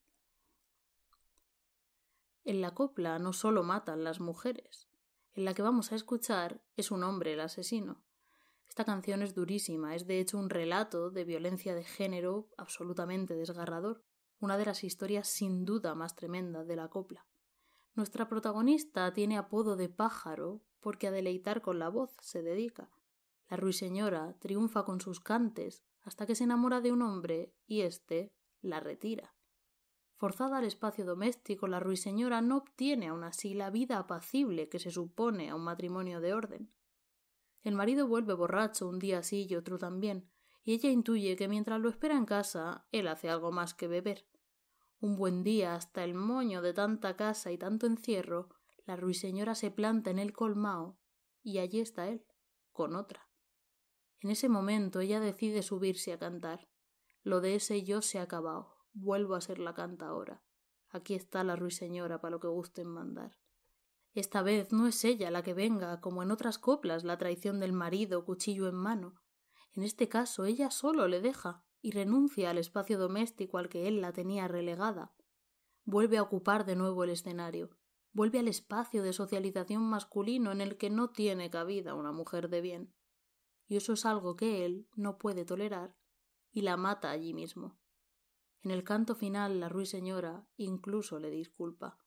En 2.44 2.62
la 2.62 2.74
copla 2.74 3.20
no 3.20 3.34
solo 3.34 3.64
matan 3.64 4.04
las 4.04 4.20
mujeres. 4.20 4.90
En 5.34 5.46
la 5.46 5.54
que 5.54 5.62
vamos 5.62 5.92
a 5.92 5.96
escuchar 5.96 6.62
es 6.76 6.92
un 6.92 7.04
hombre 7.04 7.34
el 7.34 7.40
asesino. 7.40 8.04
Esta 8.68 8.84
canción 8.84 9.22
es 9.22 9.36
durísima, 9.36 9.96
es 9.96 10.08
de 10.08 10.20
hecho 10.20 10.38
un 10.38 10.50
relato 10.50 11.12
de 11.12 11.24
violencia 11.24 11.76
de 11.76 11.84
género 11.84 12.50
absolutamente 12.58 13.36
desgarrador, 13.36 14.04
una 14.40 14.58
de 14.58 14.66
las 14.66 14.84
historias 14.84 15.28
sin 15.28 15.66
duda 15.66 15.94
más 15.94 16.16
tremendas 16.16 16.68
de 16.68 16.76
la 16.76 16.90
copla. 16.90 17.28
Nuestra 17.94 18.28
protagonista 18.28 19.12
tiene 19.14 19.38
apodo 19.38 19.76
de 19.76 19.90
pájaro 19.90 20.62
porque 20.80 21.08
a 21.08 21.12
deleitar 21.12 21.62
con 21.62 21.80
la 21.80 21.90
voz 21.90 22.12
se 22.22 22.42
dedica. 22.42 22.90
La 23.50 23.58
ruiseñora 23.58 24.34
triunfa 24.40 24.86
con 24.86 25.02
sus 25.02 25.20
cantes 25.20 25.84
hasta 26.02 26.26
que 26.26 26.36
se 26.36 26.46
enamora 26.46 26.82
de 26.82 26.92
un 26.92 27.02
hombre 27.02 27.54
y 27.68 27.82
éste 27.82 28.34
la 28.62 28.80
retira. 28.80 29.36
Forzada 30.16 30.60
al 30.60 30.66
espacio 30.66 31.04
doméstico, 31.04 31.68
la 31.68 31.80
ruiseñora 31.80 32.42
no 32.42 32.58
obtiene 32.58 33.08
aún 33.08 33.24
así 33.24 33.54
la 33.54 33.72
vida 33.72 33.98
apacible 33.98 34.70
que 34.70 34.80
se 34.80 34.92
supone 34.92 35.50
a 35.50 35.56
un 35.56 35.64
matrimonio 35.64 36.22
de 36.22 36.34
orden. 36.34 36.72
El 37.64 37.76
marido 37.76 38.08
vuelve 38.08 38.34
borracho 38.34 38.88
un 38.88 39.00
día 39.00 39.24
sí 39.24 39.48
y 39.50 39.56
otro 39.56 39.78
también, 39.78 40.30
y 40.64 40.74
ella 40.74 40.90
intuye 40.90 41.36
que 41.36 41.48
mientras 41.48 41.80
lo 41.80 41.90
espera 41.90 42.16
en 42.16 42.26
casa, 42.26 42.86
él 42.92 43.08
hace 43.08 43.30
algo 43.30 43.52
más 43.52 43.74
que 43.74 43.88
beber. 43.88 44.28
Un 45.02 45.16
buen 45.16 45.44
día, 45.44 45.74
hasta 45.74 46.04
el 46.04 46.14
moño 46.14 46.62
de 46.62 46.74
tanta 46.74 47.16
casa 47.18 47.52
y 47.52 47.58
tanto 47.58 47.88
encierro, 47.88 48.50
la 48.86 48.96
ruiseñora 48.96 49.56
se 49.56 49.72
planta 49.72 50.12
en 50.12 50.20
el 50.20 50.32
colmao, 50.32 51.00
y 51.42 51.58
allí 51.58 51.80
está 51.80 52.08
él, 52.08 52.24
con 52.72 52.96
otra. 52.96 53.28
En 54.20 54.30
ese 54.30 54.48
momento 54.48 55.00
ella 55.00 55.20
decide 55.20 55.64
subirse 55.64 56.14
a 56.14 56.20
cantar. 56.20 56.70
Lo 57.24 57.42
de 57.42 57.56
ese 57.56 57.82
yo 57.84 58.04
se 58.04 58.20
ha 58.20 58.24
acabado. 58.24 58.76
Vuelvo 58.94 59.34
a 59.34 59.42
ser 59.42 59.58
la 59.58 59.74
canta 59.74 60.06
ahora. 60.06 60.44
Aquí 60.90 61.16
está 61.16 61.44
la 61.44 61.56
ruiseñora 61.56 62.22
para 62.22 62.34
lo 62.34 62.40
que 62.40 62.48
gusten 62.48 62.88
mandar. 62.88 63.40
Esta 64.14 64.44
vez 64.44 64.72
no 64.72 64.86
es 64.86 65.04
ella 65.04 65.32
la 65.32 65.42
que 65.42 65.56
venga, 65.56 66.00
como 66.00 66.22
en 66.22 66.30
otras 66.30 66.60
coplas, 66.60 67.04
la 67.04 67.18
traición 67.18 67.60
del 67.60 67.74
marido, 67.74 68.24
cuchillo 68.24 68.68
en 68.68 68.76
mano. 68.76 69.16
En 69.74 69.82
este 69.82 70.08
caso 70.08 70.46
ella 70.46 70.70
solo 70.70 71.08
le 71.08 71.22
deja 71.22 71.64
y 71.82 71.92
renuncia 71.92 72.50
al 72.50 72.58
espacio 72.58 72.98
doméstico 72.98 73.58
al 73.58 73.70
que 73.70 73.88
él 73.88 74.02
la 74.02 74.14
tenía 74.14 74.48
relegada. 74.48 75.14
Vuelve 75.84 76.18
a 76.18 76.22
ocupar 76.22 76.66
de 76.66 76.76
nuevo 76.76 77.04
el 77.04 77.10
escenario, 77.10 77.72
vuelve 78.14 78.40
al 78.40 78.48
espacio 78.48 79.04
de 79.04 79.14
socialización 79.14 79.84
masculino 79.84 80.52
en 80.52 80.62
el 80.62 80.78
que 80.78 80.90
no 80.90 81.10
tiene 81.10 81.50
cabida 81.50 81.96
una 81.96 82.12
mujer 82.12 82.50
de 82.50 82.62
bien. 82.62 82.94
Y 83.68 83.78
eso 83.78 83.94
es 83.94 84.06
algo 84.06 84.36
que 84.36 84.66
él 84.66 84.88
no 84.96 85.18
puede 85.18 85.46
tolerar 85.46 85.96
y 86.52 86.62
la 86.62 86.78
mata 86.78 87.10
allí 87.10 87.34
mismo. 87.34 87.80
En 88.62 88.72
el 88.72 88.84
canto 88.84 89.16
final 89.16 89.60
la 89.60 89.70
ruiseñora 89.70 90.46
incluso 90.58 91.20
le 91.20 91.32
disculpa. 91.32 91.98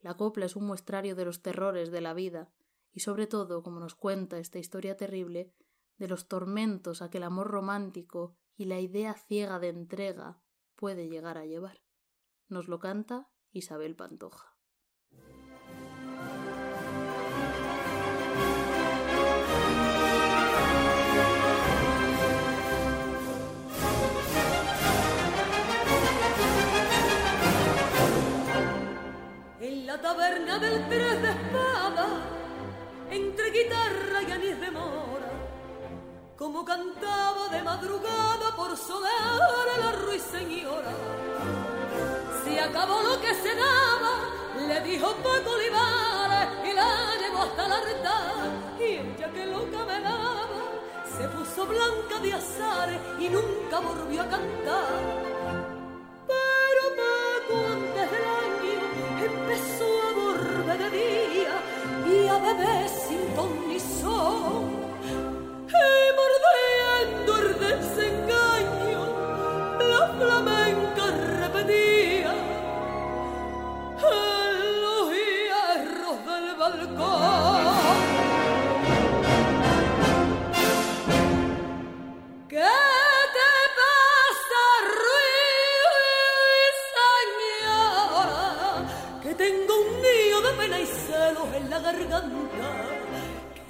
La 0.00 0.16
copla 0.16 0.46
es 0.46 0.56
un 0.56 0.66
muestrario 0.66 1.16
de 1.16 1.24
los 1.24 1.42
terrores 1.42 1.90
de 1.90 2.00
la 2.00 2.14
vida 2.14 2.52
y 2.92 3.00
sobre 3.00 3.26
todo, 3.26 3.62
como 3.62 3.80
nos 3.80 3.94
cuenta 3.94 4.38
esta 4.38 4.58
historia 4.58 4.96
terrible, 4.96 5.52
de 5.98 6.08
los 6.08 6.28
tormentos 6.28 7.02
a 7.02 7.10
que 7.10 7.18
el 7.18 7.24
amor 7.24 7.48
romántico 7.48 8.36
y 8.60 8.66
la 8.66 8.78
idea 8.78 9.14
ciega 9.14 9.58
de 9.58 9.68
entrega 9.68 10.38
puede 10.76 11.08
llegar 11.08 11.38
a 11.38 11.46
llevar. 11.46 11.80
Nos 12.46 12.68
lo 12.68 12.78
canta 12.78 13.30
Isabel 13.52 13.96
Pantoja. 13.96 14.54
la 29.86 30.00
taberna 30.00 30.58
del 30.58 30.88
tres 30.88 31.22
de 31.22 31.30
espada, 31.30 32.08
entre 33.10 33.50
guitarra 33.50 34.22
y 34.22 34.30
anís 34.30 34.60
de 34.60 34.70
mora, 34.70 35.09
como 36.40 36.64
cantaba 36.64 37.48
de 37.50 37.60
madrugada 37.60 38.56
por 38.56 38.74
sonar 38.74 39.68
a 39.74 39.78
la 39.78 39.92
ruiseñora. 39.92 40.94
Si 42.42 42.58
acabó 42.58 43.02
lo 43.02 43.20
que 43.20 43.34
se 43.34 43.54
daba, 43.54 44.14
le 44.66 44.80
dijo 44.80 45.08
Paco 45.16 45.50
Olivares 45.50 46.48
y 46.64 46.72
la 46.72 47.14
llevó 47.20 47.42
hasta 47.42 47.68
la 47.68 47.76
altar, 47.76 48.48
y 48.78 48.84
ella 48.84 49.30
que 49.34 49.44
loca 49.44 49.84
me 49.84 50.00
daba, 50.00 50.62
se 51.14 51.28
puso 51.28 51.66
blanca 51.66 52.18
de 52.22 52.32
azar 52.32 52.88
y 53.18 53.28
nunca 53.28 53.80
volvió 53.80 54.22
a 54.22 54.28
cantar. 54.30 55.00
Pero 56.26 56.82
Paco 57.00 57.54
antes 57.76 58.10
del 58.12 58.24
año 58.46 58.78
empezó 59.28 59.88
a 60.08 60.12
volver 60.14 60.78
de 60.78 60.90
día 60.90 61.56
y 62.06 62.28
a 62.28 62.38
beber 62.38 62.99
flamenca 70.20 71.04
repetía 71.40 72.32
en 74.12 74.54
los 74.82 75.02
hierros 75.16 76.18
del 76.28 76.46
balcón. 76.56 77.98
¿Qué 82.48 82.72
te 83.36 83.50
pasa, 83.78 84.64
ruiseñora? 87.80 88.48
Que 89.22 89.32
tengo 89.34 89.74
un 89.84 89.88
nido 90.02 90.38
de 90.42 90.52
pena 90.58 90.76
y 90.80 90.86
celos 90.86 91.48
en 91.54 91.64
la 91.70 91.78
garganta, 91.78 92.68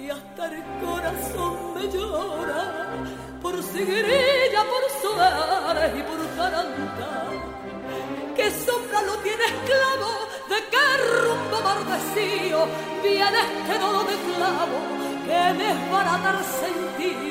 que 0.01 0.11
hasta 0.11 0.45
el 0.47 0.63
corazón 0.83 1.73
me 1.75 1.83
llora 1.91 2.63
por 3.41 3.61
seguirilla, 3.61 4.61
por 4.71 4.83
soares 5.01 5.91
y 5.99 6.03
por 6.09 6.21
caranta. 6.35 7.09
Que 8.35 8.49
sombra 8.65 9.01
lo 9.03 9.15
tiene 9.17 9.43
esclavo, 9.45 10.11
de 10.49 10.57
qué 10.71 10.85
rumbo 11.21 11.57
bardecío 11.67 12.59
viene 13.03 13.39
este 13.59 13.79
dodo 13.79 14.03
de 14.03 14.17
clavo 14.27 14.77
que 15.25 15.41
desbarata 15.63 16.29
el 16.39 16.45
sentido. 16.63 17.21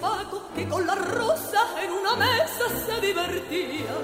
Paco 0.00 0.42
que 0.54 0.68
con 0.68 0.86
la 0.86 0.94
rosa 0.94 1.60
en 1.82 1.92
una 1.92 2.14
mesa 2.16 2.64
se 2.86 3.00
divertía. 3.00 3.94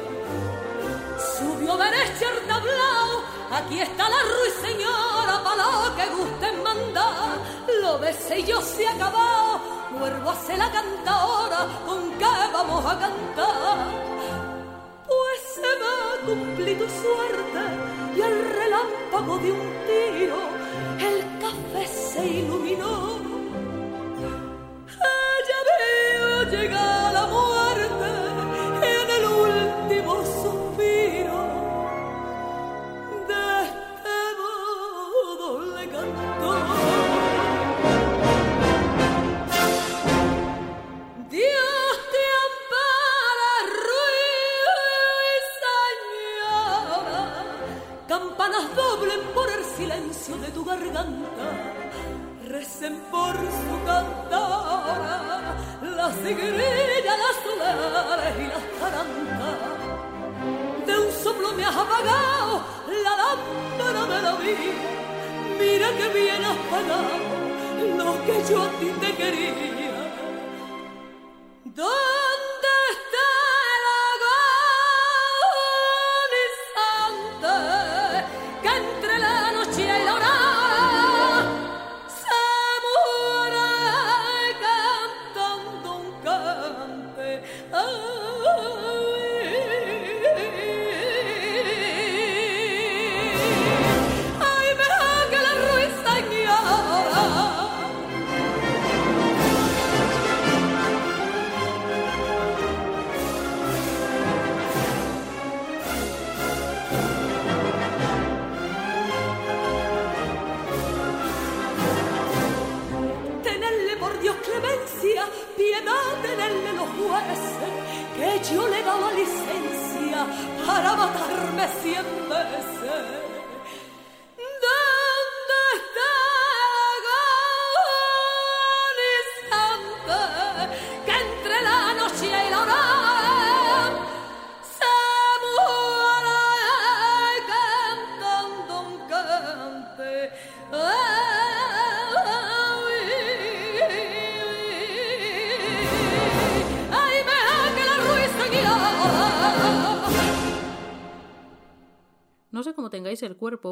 Subió 1.39 1.77
derecha 1.77 2.27
al 2.29 2.47
tablao, 2.47 3.23
aquí 3.53 3.81
está 3.81 4.09
la 4.09 4.17
ruiseñora 4.35 5.43
para 5.43 5.65
lo 5.73 5.97
que 5.97 6.07
gusten 6.17 6.63
mandar. 6.63 7.39
Lo 7.83 7.99
besé 7.99 8.41
y 8.41 8.45
yo 8.45 8.61
se 8.61 8.87
acabado, 8.87 9.61
vuelvo 9.99 10.31
a 10.31 10.37
ser 10.37 10.59
la 10.59 10.71
cantadora 10.71 11.69
con 11.87 12.11
que 12.19 12.25
vamos 12.53 12.85
a 12.85 12.99
cantar 12.99 14.05
pues 15.07 15.41
se 15.55 15.71
va 15.83 16.05
tu 16.79 16.89
suerte 17.03 17.63
y 18.17 18.23
al 18.23 18.37
relámpago 18.55 19.39
de 19.39 19.53
un 19.53 19.71
tiro 19.87 20.39
el 20.99 21.41
café 21.41 21.87
se 21.87 22.27
iluminó. 22.27 23.04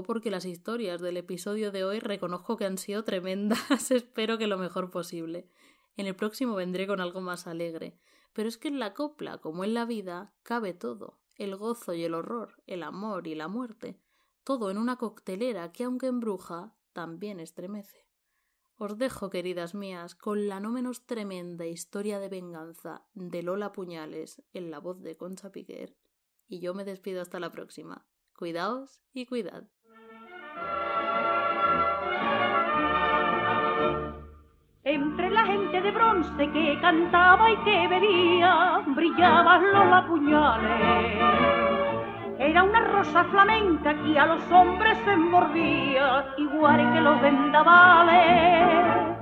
Porque 0.05 0.31
las 0.31 0.45
historias 0.45 1.01
del 1.01 1.17
episodio 1.17 1.73
de 1.73 1.85
hoy 1.85 1.99
reconozco 1.99 2.57
que 2.57 2.67
han 2.67 2.77
sido 2.77 3.05
tremendas, 3.05 3.91
espero 3.91 4.37
que 4.37 4.47
lo 4.47 4.59
mejor 4.59 4.91
posible. 4.91 5.49
En 5.97 6.07
el 6.07 6.15
próximo 6.15 6.55
vendré 6.55 6.87
con 6.87 7.01
algo 7.01 7.21
más 7.21 7.47
alegre, 7.47 7.99
pero 8.33 8.49
es 8.49 8.59
que 8.59 8.69
en 8.69 8.79
la 8.79 8.93
copla, 8.93 9.39
como 9.39 9.65
en 9.65 9.75
la 9.75 9.85
vida, 9.85 10.35
cabe 10.43 10.75
todo, 10.75 11.19
el 11.37 11.57
gozo 11.57 11.95
y 11.95 12.05
el 12.05 12.15
horror, 12.15 12.63
el 12.67 12.83
amor 12.83 13.27
y 13.27 13.35
la 13.35 13.49
muerte, 13.49 13.99
todo 14.45 14.71
en 14.71 14.79
una 14.79 14.97
coctelera 14.97 15.73
que 15.73 15.85
aunque 15.85 16.07
embruja, 16.07 16.75
también 16.93 17.41
estremece. 17.41 18.07
Os 18.77 18.99
dejo, 18.99 19.31
queridas 19.31 19.75
mías, 19.75 20.15
con 20.15 20.49
la 20.49 20.61
no 20.61 20.71
menos 20.71 21.07
tremenda 21.07 21.67
historia 21.67 22.19
de 22.19 22.29
venganza 22.29 23.05
de 23.15 23.43
Lola 23.43 23.73
Puñales 23.73 24.43
en 24.53 24.71
la 24.71 24.81
voz 24.81 25.01
de 25.03 25.17
Concha 25.17 25.51
Piquer, 25.51 25.97
y 26.49 26.61
yo 26.61 26.75
me 26.75 26.85
despido 26.85 27.23
hasta 27.23 27.41
la 27.41 27.51
próxima. 27.51 28.07
Cuidaos 28.43 29.01
y 29.15 29.25
cuidad. 29.25 29.63
Entre 34.83 35.31
la 35.31 35.45
gente 35.45 35.81
de 35.81 35.93
bronce 35.93 36.51
que 36.51 36.77
cantaba 36.81 37.53
y 37.53 37.57
que 37.59 37.87
bebía, 37.87 38.83
brillaban 38.97 39.63
los 39.73 40.05
puñales. 40.07 41.23
Era 42.41 42.65
una 42.65 42.81
rosa 42.81 43.23
flamenca 43.27 43.95
que 44.03 44.19
a 44.19 44.27
los 44.27 44.51
hombres 44.51 44.99
se 45.05 45.17
mordía, 45.17 46.35
igual 46.37 46.95
que 46.95 47.01
los 47.01 47.23
vendavales. 47.23 49.19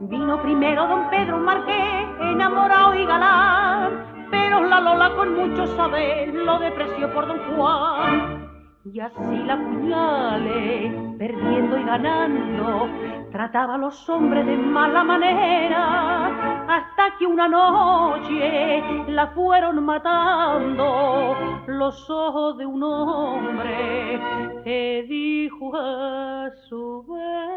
Vino 0.00 0.42
primero 0.42 0.86
don 0.86 1.08
Pedro 1.08 1.38
Marqués, 1.38 2.08
enamorado 2.20 2.94
y 2.94 3.06
galán, 3.06 4.28
pero 4.30 4.60
la 4.66 4.80
Lola 4.82 5.14
con 5.16 5.34
mucho 5.34 5.66
saber 5.78 6.34
lo 6.34 6.58
depreció 6.58 7.10
por 7.14 7.26
don 7.26 7.38
Juan. 7.56 8.39
Y 8.82 8.98
así 8.98 9.36
la 9.44 9.58
puñale, 9.58 11.14
perdiendo 11.18 11.76
y 11.76 11.84
ganando, 11.84 12.88
trataba 13.30 13.74
a 13.74 13.78
los 13.78 14.08
hombres 14.08 14.46
de 14.46 14.56
mala 14.56 15.04
manera, 15.04 16.64
hasta 16.66 17.14
que 17.18 17.26
una 17.26 17.46
noche 17.46 18.82
la 19.08 19.26
fueron 19.28 19.84
matando 19.84 21.36
los 21.66 22.08
ojos 22.08 22.56
de 22.56 22.64
un 22.64 22.82
hombre 22.82 24.18
que 24.64 25.04
dijo 25.06 25.76
a 25.76 26.48
su 26.66 27.04
vera. 27.06 27.52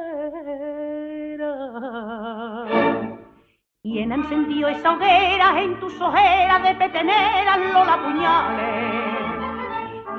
¿Quién 3.82 4.12
encendió 4.12 4.68
esa 4.68 4.92
hoguera 4.92 5.62
en 5.62 5.80
tus 5.80 6.02
ojeras 6.02 6.64
de 6.64 6.76
peteneras, 6.76 7.60
la 7.74 8.04
puñales? 8.04 9.13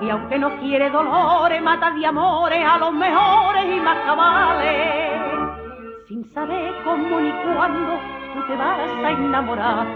Y 0.04 0.10
aunque 0.10 0.38
no 0.38 0.54
quiere 0.58 0.90
dolores, 0.90 1.62
mata 1.62 1.90
de 1.92 2.04
amores 2.04 2.62
a 2.62 2.76
los 2.76 2.92
mejores 2.92 3.64
y 3.74 3.80
más 3.80 3.96
cabales. 4.04 5.18
Sin 6.06 6.30
saber 6.34 6.74
cómo 6.84 7.20
ni 7.20 7.30
cuándo 7.30 7.98
tú 8.34 8.46
te 8.46 8.54
vas 8.54 8.90
a 9.02 9.10
enamorar. 9.10 9.86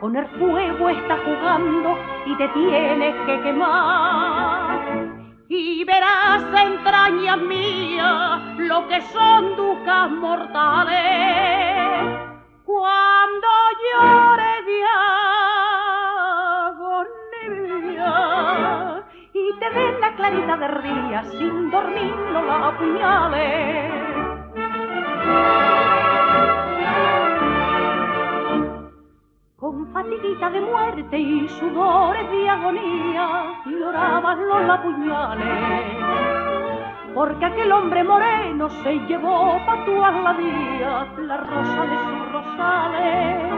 Con 0.00 0.16
el 0.16 0.26
fuego 0.38 0.88
está 0.88 1.18
jugando 1.26 1.98
y 2.24 2.34
te 2.36 2.48
tienes 2.48 3.14
que 3.26 3.40
quemar. 3.42 4.80
Y 5.48 5.84
verás 5.84 6.42
entrañas 6.54 7.38
mías 7.42 8.40
lo 8.56 8.88
que 8.88 9.02
son 9.12 9.56
ducas 9.56 10.10
mortales. 10.10 10.96
Cuando 12.64 13.48
llore 13.84 14.62
de 14.64 14.84
den 19.74 20.00
la 20.00 20.14
clarita 20.16 20.56
de 20.56 20.68
día 20.82 21.22
sin 21.24 21.70
dormir 21.70 22.14
no 22.32 22.42
la 22.42 22.68
apuñales. 22.68 23.92
Con 29.56 29.92
fatiguita 29.92 30.50
de 30.50 30.60
muerte 30.60 31.18
y 31.18 31.48
sudores 31.48 32.30
de 32.30 32.48
agonía 32.48 33.62
lloraban 33.66 34.48
los 34.48 34.78
puñales. 34.80 35.96
Porque 37.14 37.44
aquel 37.44 37.72
hombre 37.72 38.04
moreno 38.04 38.70
se 38.70 38.94
llevó 39.06 39.58
pa' 39.66 39.84
tu 39.84 39.92
día 39.92 41.06
la 41.18 41.36
rosa 41.36 41.82
de 41.82 41.96
sus 42.06 42.32
rosales. 42.32 43.52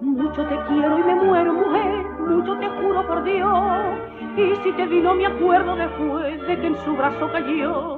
Mucho 0.00 0.46
te 0.46 0.56
quiero 0.68 0.98
y 0.98 1.02
me 1.02 1.14
muero, 1.16 1.52
mujer, 1.52 2.04
mucho 2.20 2.56
te 2.58 2.68
juro 2.68 3.06
por 3.06 3.22
Dios 3.24 4.05
y 4.36 4.54
si 4.56 4.72
te 4.72 4.86
vi 4.86 5.00
no 5.00 5.14
me 5.14 5.26
acuerdo 5.26 5.76
después 5.76 6.46
de 6.46 6.60
que 6.60 6.66
en 6.66 6.76
su 6.84 6.94
brazo 6.94 7.30
cayó. 7.32 7.96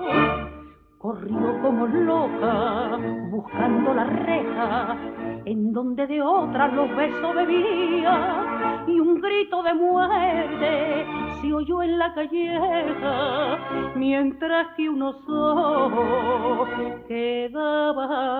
Corrió 0.98 1.60
como 1.62 1.86
loca 1.86 2.98
buscando 3.30 3.94
la 3.94 4.04
reja 4.04 4.96
en 5.44 5.72
donde 5.72 6.06
de 6.06 6.22
otra 6.22 6.68
los 6.68 6.94
besos 6.96 7.34
bebía 7.34 8.84
y 8.86 9.00
un 9.00 9.20
grito 9.20 9.62
de 9.62 9.74
muerte 9.74 11.06
se 11.40 11.52
oyó 11.52 11.82
en 11.82 11.98
la 11.98 12.14
calleja 12.14 13.58
mientras 13.96 14.74
que 14.76 14.88
unos 14.88 15.16
ojos 15.28 16.68
quedaban 17.06 18.36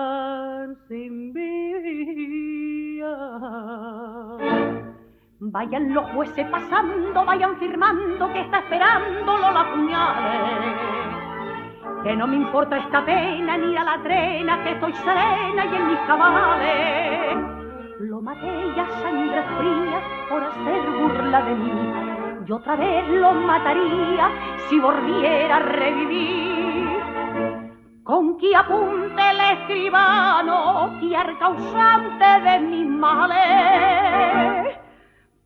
sin 0.87 1.33
vida. 1.33 1.49
Vayan 5.41 5.93
los 5.93 6.03
jueces 6.11 6.45
pasando, 6.47 7.23
vayan 7.23 7.55
firmando 7.59 8.27
que 8.33 8.41
está 8.41 8.59
esperando 8.59 9.37
la 9.37 9.71
puñales. 9.71 10.77
Que 12.03 12.13
no 12.13 12.27
me 12.27 12.35
importa 12.35 12.75
esta 12.75 13.05
pena 13.05 13.55
ni 13.55 13.73
a 13.77 13.85
la 13.85 14.03
trena, 14.03 14.61
que 14.61 14.71
estoy 14.71 14.91
serena 14.95 15.65
y 15.65 15.75
en 15.77 15.87
mis 15.87 15.99
cabales. 15.99 17.37
Lo 18.01 18.21
maté 18.21 18.51
ya 18.75 18.85
sangre 19.01 19.41
fría 19.57 20.01
por 20.27 20.43
hacer 20.43 20.81
burla 20.99 21.41
de 21.43 21.55
mí. 21.55 21.71
Y 22.45 22.51
otra 22.51 22.75
vez 22.75 23.07
lo 23.07 23.31
mataría 23.31 24.29
si 24.67 24.77
volviera 24.77 25.55
a 25.55 25.59
revivir. 25.59 26.99
Con 28.03 28.37
que 28.37 28.53
apunte 28.53 29.31
el 29.31 29.39
escribano, 29.57 30.99
que 30.99 31.15
causante 31.39 32.41
de 32.41 32.59
mis 32.59 32.89
males 32.89 34.79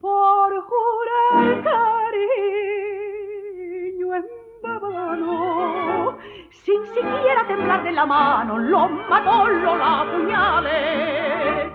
por 0.04 0.52
jurar 0.70 1.64
cariño 1.64 2.16
en 4.16 4.26
vano, 4.62 6.18
sin 6.50 6.86
siquiera 6.88 7.48
temblar 7.48 7.84
de 7.84 7.92
la 7.94 8.06
mano, 8.06 8.60
lo 8.60 8.90
mató, 8.90 9.48
lo 9.48 9.78
la 9.78 10.06
puñale. 10.12 11.72